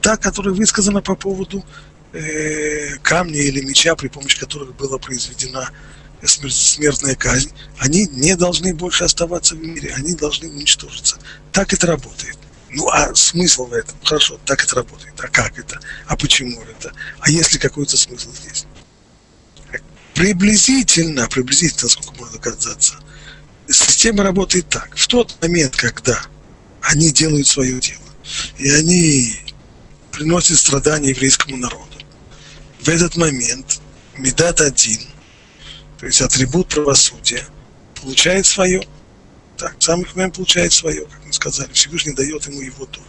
та, 0.00 0.16
которая 0.16 0.54
высказана 0.54 1.02
по 1.02 1.14
поводу 1.14 1.64
э, 2.12 2.96
камня 3.02 3.40
или 3.40 3.60
меча, 3.60 3.94
при 3.94 4.08
помощи 4.08 4.38
которых 4.38 4.74
была 4.76 4.98
произведена 4.98 5.70
смертная 6.22 7.14
казнь. 7.14 7.52
Они 7.78 8.06
не 8.06 8.34
должны 8.36 8.74
больше 8.74 9.04
оставаться 9.04 9.54
в 9.54 9.62
мире, 9.62 9.92
они 9.96 10.14
должны 10.14 10.48
уничтожиться. 10.48 11.16
Так 11.52 11.72
это 11.72 11.86
работает. 11.86 12.36
Ну, 12.70 12.88
а 12.90 13.14
смысл 13.14 13.66
в 13.66 13.72
этом? 13.72 13.96
Хорошо, 14.04 14.38
так 14.44 14.62
это 14.62 14.76
работает. 14.76 15.14
А 15.20 15.28
как 15.28 15.58
это? 15.58 15.80
А 16.06 16.16
почему 16.16 16.60
это? 16.62 16.92
А 17.20 17.30
есть 17.30 17.52
ли 17.52 17.58
какой-то 17.58 17.96
смысл 17.96 18.30
здесь? 18.32 18.66
Приблизительно, 20.14 21.28
приблизительно, 21.28 21.88
сколько 21.88 22.12
можно 22.14 22.38
казаться, 22.38 22.96
система 23.68 24.24
работает 24.24 24.68
так. 24.68 24.96
В 24.96 25.06
тот 25.06 25.40
момент, 25.40 25.76
когда 25.76 26.20
они 26.82 27.10
делают 27.10 27.46
свое 27.46 27.78
дело, 27.78 28.02
и 28.58 28.68
они 28.70 29.36
приносят 30.10 30.58
страдания 30.58 31.10
еврейскому 31.10 31.56
народу, 31.56 31.84
в 32.80 32.88
этот 32.88 33.16
момент 33.16 33.80
Медат 34.16 34.60
один, 34.60 35.00
то 36.00 36.06
есть 36.06 36.20
атрибут 36.20 36.68
правосудия, 36.68 37.46
получает 37.94 38.44
свое– 38.46 38.82
так, 39.58 39.74
сам 39.80 40.02
Ихмем 40.02 40.30
получает 40.30 40.72
свое, 40.72 41.04
как 41.04 41.26
мы 41.26 41.32
сказали. 41.32 41.70
Всевышний 41.72 42.12
дает 42.12 42.46
ему 42.46 42.60
его 42.60 42.86
долю. 42.86 43.04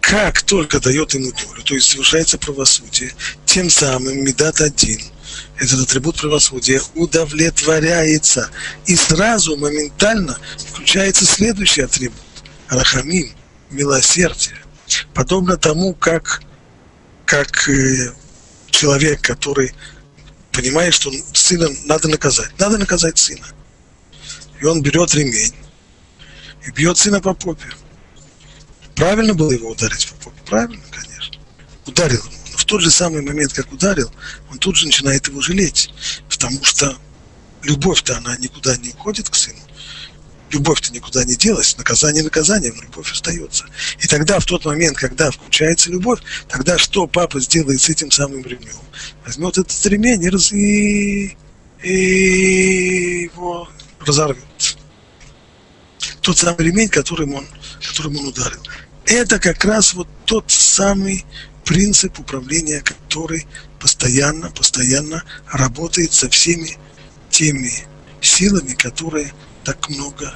Как 0.00 0.42
только 0.42 0.80
дает 0.80 1.14
ему 1.14 1.32
долю, 1.32 1.62
то 1.62 1.74
есть 1.74 1.88
совершается 1.88 2.36
правосудие, 2.38 3.12
тем 3.46 3.70
самым 3.70 4.22
Медат 4.24 4.60
один, 4.60 5.00
этот 5.58 5.80
атрибут 5.80 6.16
правосудия, 6.16 6.80
удовлетворяется. 6.94 8.50
И 8.86 8.96
сразу, 8.96 9.56
моментально 9.56 10.38
включается 10.68 11.24
следующий 11.24 11.82
атрибут. 11.82 12.18
Рахамим, 12.68 13.32
милосердие. 13.70 14.56
Подобно 15.14 15.56
тому, 15.56 15.94
как, 15.94 16.42
как 17.24 17.68
э, 17.68 18.12
человек, 18.70 19.22
который 19.22 19.72
понимает, 20.52 20.94
что 20.94 21.12
сына 21.32 21.68
надо 21.84 22.08
наказать. 22.08 22.50
Надо 22.58 22.78
наказать 22.78 23.18
сына 23.18 23.46
и 24.60 24.64
он 24.66 24.82
берет 24.82 25.14
ремень 25.14 25.54
и 26.66 26.70
бьет 26.72 26.98
сына 26.98 27.20
по 27.20 27.34
попе. 27.34 27.66
Правильно 28.94 29.34
было 29.34 29.52
его 29.52 29.70
ударить 29.70 30.08
по 30.08 30.24
попе? 30.24 30.42
Правильно, 30.46 30.84
конечно. 30.90 31.38
Ударил 31.86 32.18
его. 32.18 32.32
Но 32.52 32.58
в 32.58 32.64
тот 32.64 32.82
же 32.82 32.90
самый 32.90 33.22
момент, 33.22 33.52
как 33.52 33.72
ударил, 33.72 34.12
он 34.50 34.58
тут 34.58 34.76
же 34.76 34.86
начинает 34.86 35.26
его 35.28 35.40
жалеть. 35.40 35.90
Потому 36.28 36.62
что 36.64 36.96
любовь-то 37.62 38.18
она 38.18 38.36
никуда 38.36 38.76
не 38.76 38.90
уходит 38.90 39.30
к 39.30 39.34
сыну. 39.34 39.58
Любовь-то 40.50 40.92
никуда 40.92 41.24
не 41.24 41.36
делась, 41.36 41.78
наказание 41.78 42.24
наказанием, 42.24 42.74
но 42.76 42.82
любовь 42.82 43.12
остается. 43.12 43.66
И 44.00 44.08
тогда, 44.08 44.40
в 44.40 44.46
тот 44.46 44.64
момент, 44.64 44.98
когда 44.98 45.30
включается 45.30 45.90
любовь, 45.90 46.20
тогда 46.48 46.76
что 46.76 47.06
папа 47.06 47.38
сделает 47.38 47.80
с 47.80 47.88
этим 47.88 48.10
самым 48.10 48.44
ремнем? 48.44 48.74
Возьмет 49.24 49.58
этот 49.58 49.86
ремень 49.86 50.24
и, 50.24 50.28
раз... 50.28 50.52
и... 50.52 51.36
и 51.84 53.22
его 53.32 53.68
разорвет 54.00 54.49
тот 56.22 56.38
самый 56.38 56.64
ремень, 56.64 56.88
которым 56.88 57.34
он, 57.34 57.46
которым 57.86 58.18
он 58.18 58.28
ударил. 58.28 58.60
Это 59.04 59.38
как 59.38 59.64
раз 59.64 59.94
вот 59.94 60.08
тот 60.24 60.50
самый 60.50 61.24
принцип 61.64 62.18
управления, 62.18 62.80
который 62.80 63.46
постоянно, 63.78 64.50
постоянно 64.50 65.24
работает 65.46 66.12
со 66.12 66.28
всеми 66.28 66.76
теми 67.30 67.72
силами, 68.20 68.74
которые 68.74 69.32
так 69.64 69.88
много 69.88 70.34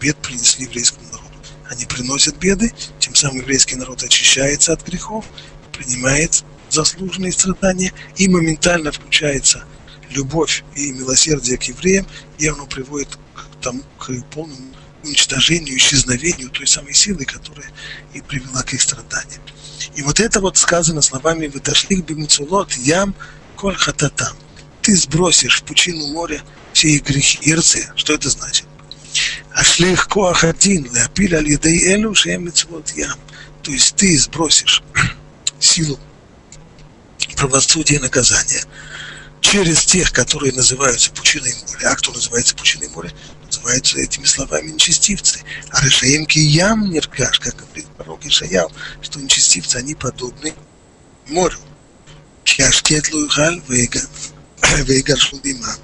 бед 0.00 0.16
принесли 0.18 0.66
еврейскому 0.66 1.06
народу. 1.06 1.32
Они 1.68 1.86
приносят 1.86 2.36
беды, 2.36 2.72
тем 2.98 3.14
самым 3.14 3.38
еврейский 3.38 3.76
народ 3.76 4.02
очищается 4.02 4.72
от 4.72 4.86
грехов, 4.86 5.24
принимает 5.72 6.44
заслуженные 6.70 7.32
страдания 7.32 7.92
и 8.16 8.28
моментально 8.28 8.92
включается 8.92 9.64
любовь 10.10 10.64
и 10.74 10.92
милосердие 10.92 11.56
к 11.56 11.64
евреям, 11.64 12.06
и 12.38 12.46
оно 12.46 12.66
приводит 12.66 13.18
к, 13.34 13.62
тому, 13.62 13.82
к 13.98 14.12
полному 14.30 14.72
уничтожению, 15.02 15.76
исчезновению 15.76 16.50
той 16.50 16.66
самой 16.66 16.94
силы, 16.94 17.24
которая 17.24 17.70
и 18.14 18.20
привела 18.20 18.62
к 18.62 18.72
их 18.72 18.82
страданиям. 18.82 19.42
И 19.94 20.02
вот 20.02 20.20
это 20.20 20.40
вот 20.40 20.56
сказано 20.56 21.02
словами 21.02 21.46
«Выташлих 21.46 22.04
бимицулот 22.04 22.72
ям 22.74 23.14
коль 23.56 23.76
хататам». 23.76 24.36
Ты 24.80 24.96
сбросишь 24.96 25.60
в 25.60 25.64
пучину 25.64 26.08
моря 26.08 26.42
все 26.72 26.88
их 26.88 27.04
грехи. 27.04 27.38
Ирцы, 27.42 27.90
что 27.96 28.14
это 28.14 28.30
значит? 28.30 28.66
Ашлих 29.54 30.08
коахатин, 30.08 30.90
леапиль 30.92 31.36
аль 31.36 31.48
элю 31.48 32.14
шеем 32.14 32.50
ям. 32.96 33.18
То 33.62 33.70
есть 33.70 33.96
ты 33.96 34.18
сбросишь 34.18 34.82
силу 35.60 35.98
правосудия 37.36 37.96
и 37.96 37.98
наказания 37.98 38.64
через 39.40 39.84
тех, 39.84 40.12
которые 40.12 40.52
называются 40.52 41.10
пучиной 41.10 41.54
моря. 41.68 41.90
А 41.90 41.96
кто 41.96 42.12
называется 42.12 42.54
пучиной 42.54 42.88
моря? 42.88 43.12
Называются 43.62 44.00
этими 44.00 44.24
словами 44.24 44.72
нечестивцы. 44.72 45.40
А 45.70 45.84
Решаем 45.84 46.26
ям 46.28 46.90
неркаш, 46.90 47.38
как 47.38 47.54
говорит 47.54 47.86
пророк 47.96 48.26
Ишаял, 48.26 48.72
что 49.00 49.20
нечестивцы, 49.20 49.76
они 49.76 49.94
подобны 49.94 50.52
морю. 51.28 51.58
Кяшкет 52.42 53.12
луйхаль 53.12 53.62
вейгаршу 53.68 55.38
дима. 55.44 55.76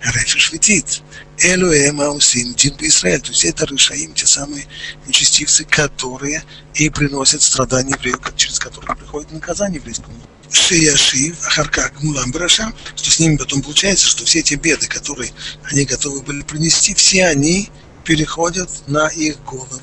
Рефиш 0.00 0.52
летит. 0.52 1.02
Элуэм 1.38 2.00
Аусим, 2.00 2.54
Дин 2.54 2.74
Израиль. 2.80 3.20
То 3.20 3.28
есть 3.28 3.44
это 3.44 3.66
Рышаим, 3.66 4.14
те 4.14 4.26
самые 4.26 4.66
нечестивцы, 5.06 5.66
которые 5.66 6.42
и 6.72 6.88
приносят 6.88 7.42
страдания 7.42 7.94
еврею, 7.94 8.18
через 8.34 8.58
которые 8.58 8.96
приходит 8.96 9.30
наказание 9.32 9.78
еврейскому. 9.78 10.16
Шияшив, 10.50 11.36
Ахарка, 11.46 11.90
Гмулам, 11.98 12.30
Барашам, 12.30 12.74
что 12.94 13.10
с 13.10 13.18
ними 13.18 13.36
потом 13.36 13.62
получается, 13.62 14.06
что 14.06 14.24
все 14.24 14.42
те 14.42 14.56
беды, 14.56 14.86
которые 14.86 15.32
они 15.64 15.84
готовы 15.84 16.22
были 16.22 16.42
принести, 16.42 16.94
все 16.94 17.26
они 17.26 17.70
переходят 18.04 18.70
на 18.86 19.08
их 19.08 19.42
головы. 19.44 19.80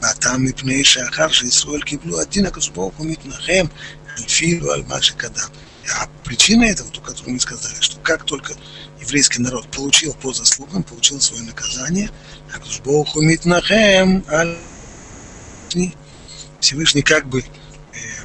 Батам 0.00 0.46
и 0.46 0.52
Пнейша 0.52 1.02
Ахарша 1.02 1.46
Исруэль 1.46 1.84
Киблу 1.84 2.18
один 2.18 2.46
Акасубоху 2.46 3.02
Митнахем 3.04 3.70
Альфилу 4.16 4.70
Альмаши 4.70 5.14
Кадам. 5.14 5.50
А 6.00 6.08
причина 6.24 6.64
этого, 6.64 6.90
ту, 6.90 7.00
которую 7.00 7.34
мы 7.34 7.40
сказали, 7.40 7.74
что 7.80 7.98
как 8.00 8.24
только 8.24 8.54
еврейский 9.00 9.40
народ 9.40 9.70
получил 9.70 10.14
по 10.14 10.32
заслугам, 10.32 10.82
получил 10.82 11.20
свое 11.20 11.42
наказание, 11.42 12.10
Акасубоху 12.54 13.20
Митнахем 13.22 14.24
Всевышний 16.60 17.02
как 17.02 17.26
бы 17.28 17.40
э, 17.40 17.44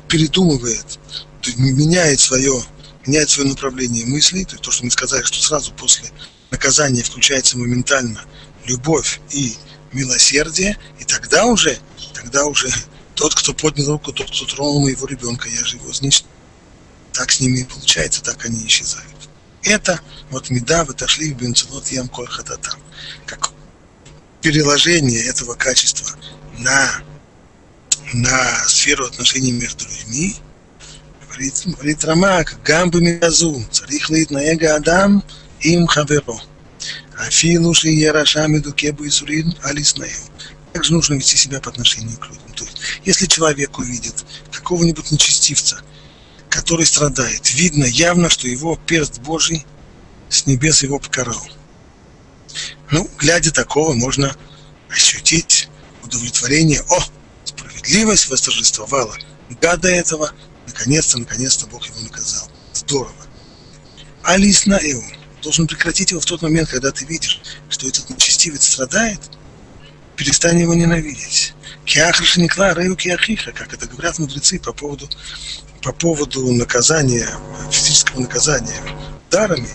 передумывает 0.07 0.99
меняет 1.57 2.19
свое, 2.19 2.61
меняет 3.05 3.29
свое 3.29 3.49
направление 3.49 4.05
мыслей, 4.05 4.45
то 4.45 4.51
есть 4.51 4.63
то, 4.63 4.71
что 4.71 4.85
мы 4.85 4.91
сказали, 4.91 5.23
что 5.23 5.41
сразу 5.41 5.73
после 5.73 6.09
наказания 6.51 7.03
включается 7.03 7.57
моментально 7.57 8.23
любовь 8.65 9.19
и 9.31 9.55
милосердие, 9.91 10.77
и 10.99 11.03
тогда 11.03 11.45
уже, 11.45 11.77
тогда 12.13 12.45
уже 12.45 12.69
тот, 13.15 13.35
кто 13.35 13.53
поднял 13.53 13.91
руку, 13.91 14.11
тот, 14.11 14.27
кто 14.27 14.45
тронул 14.45 14.81
моего 14.81 15.05
ребенка, 15.07 15.49
я 15.49 15.63
же 15.63 15.77
его 15.77 15.91
значит, 15.93 16.25
так 17.11 17.31
с 17.31 17.39
ними 17.39 17.59
и 17.59 17.63
получается, 17.63 18.23
так 18.23 18.43
они 18.45 18.65
исчезают. 18.65 19.07
Это 19.63 19.99
вот 20.29 20.49
меда 20.49 20.81
отошли 20.81 21.33
в 21.33 21.37
бенцелот 21.37 21.87
ям 21.87 22.09
коль 22.09 22.27
хататам. 22.27 22.79
Как 23.25 23.51
переложение 24.41 25.23
этого 25.25 25.53
качества 25.53 26.17
на, 26.57 27.01
на 28.13 28.67
сферу 28.67 29.05
отношений 29.05 29.51
между 29.51 29.85
людьми, 29.85 30.35
говорит 31.66 32.04
Рамак, 32.04 32.54
גם 32.64 32.90
במידה 32.90 33.30
זו 33.30 33.60
צריך 33.70 34.10
להתנהג 34.10 34.64
האדם 34.64 35.18
עם 35.60 35.88
חברו, 35.88 36.38
אפילו 37.28 37.74
שיהיה 37.74 38.12
רשע 38.12 38.46
מדוכא 38.46 38.90
בייסורין 38.90 39.50
על 39.62 39.78
ישנאהו. 39.78 40.28
Также 40.72 40.92
нужно 40.92 41.14
вести 41.14 41.36
себя 41.36 41.60
по 41.60 41.70
отношению 41.70 42.16
к 42.18 42.26
людям. 42.26 42.52
То 42.54 42.64
есть, 42.64 42.78
если 43.04 43.26
человек 43.26 43.78
увидит 43.78 44.24
какого-нибудь 44.52 45.10
нечестивца, 45.10 45.80
который 46.50 46.86
страдает, 46.86 47.52
видно 47.54 47.84
явно, 47.84 48.28
что 48.28 48.46
его 48.46 48.76
перст 48.86 49.18
Божий 49.20 49.66
с 50.28 50.46
небес 50.46 50.82
его 50.82 50.98
покарал. 50.98 51.44
Ну, 52.90 53.08
глядя 53.18 53.50
такого, 53.50 53.94
можно 53.94 54.36
ощутить 54.90 55.68
удовлетворение. 56.04 56.82
О, 56.90 56.98
справедливость 57.44 58.28
восторжествовала. 58.28 59.16
Гада 59.60 59.88
этого 59.88 60.32
Наконец-то, 60.73 61.19
наконец-то 61.19 61.67
Бог 61.67 61.85
его 61.87 61.99
наказал. 62.01 62.49
Здорово. 62.73 63.13
Алис 64.23 64.65
Наэу 64.65 65.03
должен 65.41 65.67
прекратить 65.67 66.11
его 66.11 66.19
в 66.19 66.25
тот 66.25 66.41
момент, 66.41 66.69
когда 66.69 66.91
ты 66.91 67.05
видишь, 67.05 67.41
что 67.69 67.87
этот 67.87 68.09
нечестивец 68.09 68.67
страдает, 68.67 69.19
перестань 70.15 70.59
его 70.59 70.73
ненавидеть. 70.73 71.53
Киахраша 71.85 72.39
Никла 72.41 72.73
Рэю 72.73 72.95
Киахиха, 72.95 73.51
как 73.51 73.73
это 73.73 73.87
говорят 73.87 74.17
мудрецы 74.19 74.59
по 74.59 74.73
поводу, 74.73 75.09
по 75.81 75.91
поводу 75.91 76.51
наказания, 76.53 77.29
физического 77.71 78.21
наказания 78.21 78.81
дарами. 79.29 79.69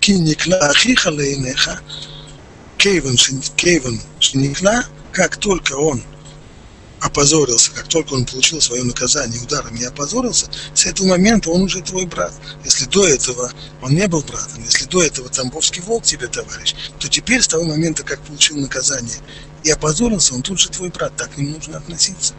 Ки 0.00 0.12
Никла 0.12 0.58
Ахиха 0.58 1.08
Лейнеха, 1.08 1.80
Кейван 2.76 3.16
Шиникла, 4.20 4.84
как 5.12 5.38
только 5.38 5.72
он 5.72 6.02
опозорился, 7.00 7.72
как 7.72 7.88
только 7.88 8.14
он 8.14 8.24
получил 8.24 8.60
свое 8.60 8.82
наказание 8.82 9.40
ударом 9.40 9.74
и 9.76 9.84
опозорился, 9.84 10.46
с 10.74 10.86
этого 10.86 11.08
момента 11.08 11.50
он 11.50 11.62
уже 11.62 11.82
твой 11.82 12.06
брат. 12.06 12.32
Если 12.64 12.86
до 12.86 13.06
этого 13.06 13.52
он 13.82 13.94
не 13.94 14.08
был 14.08 14.22
братом, 14.22 14.64
если 14.64 14.86
до 14.86 15.02
этого 15.02 15.28
Тамбовский 15.28 15.82
волк 15.82 16.04
тебе 16.04 16.26
товарищ, 16.26 16.74
то 16.98 17.08
теперь 17.08 17.42
с 17.42 17.48
того 17.48 17.64
момента, 17.64 18.02
как 18.02 18.20
получил 18.20 18.56
наказание 18.56 19.18
и 19.62 19.70
опозорился, 19.70 20.34
он 20.34 20.42
тут 20.42 20.58
же 20.58 20.68
твой 20.68 20.90
брат. 20.90 21.14
Так 21.16 21.34
к 21.34 21.38
нужно 21.38 21.78
относиться. 21.78 22.34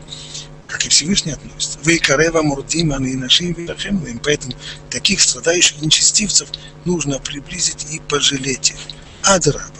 Как 0.68 0.86
и 0.86 0.90
Всевышний 0.90 1.32
относится. 1.32 1.80
Вы 1.84 2.00
Карева 2.00 2.42
Мурдима 2.42 2.98
и 2.98 3.16
нашим 3.16 3.54
Вилахем, 3.54 4.20
поэтому 4.24 4.54
таких 4.90 5.22
страдающих 5.22 5.82
нечестивцев 5.82 6.50
нужно 6.84 7.20
приблизить 7.20 7.86
и 7.92 8.00
пожалеть 8.00 8.72
их. 8.72 8.78
Адраба. 9.24 9.72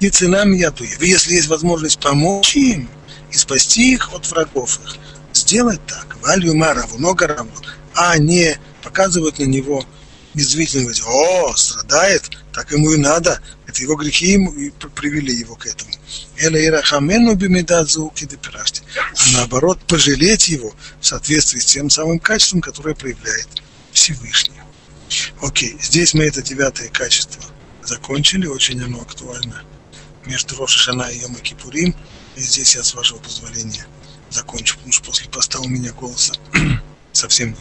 И 0.00 0.10
ценам 0.10 0.52
яду. 0.52 0.84
Если 1.00 1.34
есть 1.34 1.48
возможность 1.48 1.98
помочь 2.00 2.56
им, 2.56 2.90
и 3.34 3.36
спасти 3.36 3.92
их 3.92 4.12
от 4.12 4.30
врагов 4.30 4.78
их. 4.84 4.96
Сделать 5.32 5.80
так, 5.86 6.16
валью 6.22 6.54
мараву, 6.54 6.98
много 6.98 7.26
раву, 7.26 7.50
а 7.94 8.16
не 8.16 8.56
показывать 8.82 9.40
на 9.40 9.44
него 9.44 9.84
язвительно 10.34 10.92
о, 11.06 11.54
страдает, 11.56 12.30
так 12.52 12.70
ему 12.70 12.92
и 12.92 12.96
надо, 12.96 13.40
это 13.66 13.82
его 13.82 13.96
грехи 13.96 14.32
ему 14.32 14.52
и 14.52 14.70
привели 14.70 15.34
его 15.34 15.56
к 15.56 15.66
этому. 15.66 15.90
Эла 16.36 16.64
ирахамену 16.64 17.34
бимедадзу 17.34 18.12
кидепирашти. 18.14 18.82
А 18.96 19.32
наоборот, 19.32 19.80
пожалеть 19.86 20.48
его 20.48 20.72
в 21.00 21.06
соответствии 21.06 21.58
с 21.58 21.66
тем 21.66 21.90
самым 21.90 22.20
качеством, 22.20 22.60
которое 22.60 22.94
проявляет 22.94 23.48
Всевышний. 23.92 24.60
Окей, 25.42 25.76
здесь 25.80 26.14
мы 26.14 26.24
это 26.24 26.42
девятое 26.42 26.88
качество 26.88 27.42
закончили, 27.84 28.46
очень 28.46 28.82
оно 28.82 29.00
актуально. 29.00 29.62
Между 30.24 30.56
Рошашана 30.56 31.02
и 31.10 31.18
Йома 31.18 31.40
Кипурим– 31.40 31.94
и 32.36 32.40
здесь 32.40 32.74
я, 32.74 32.82
с 32.82 32.94
вашего 32.94 33.18
позволения, 33.18 33.86
закончу, 34.30 34.76
потому 34.76 34.92
что 34.92 35.04
после 35.04 35.28
поста 35.28 35.60
у 35.60 35.68
меня 35.68 35.92
голоса 35.92 36.34
совсем 37.12 37.48
нет. 37.48 37.52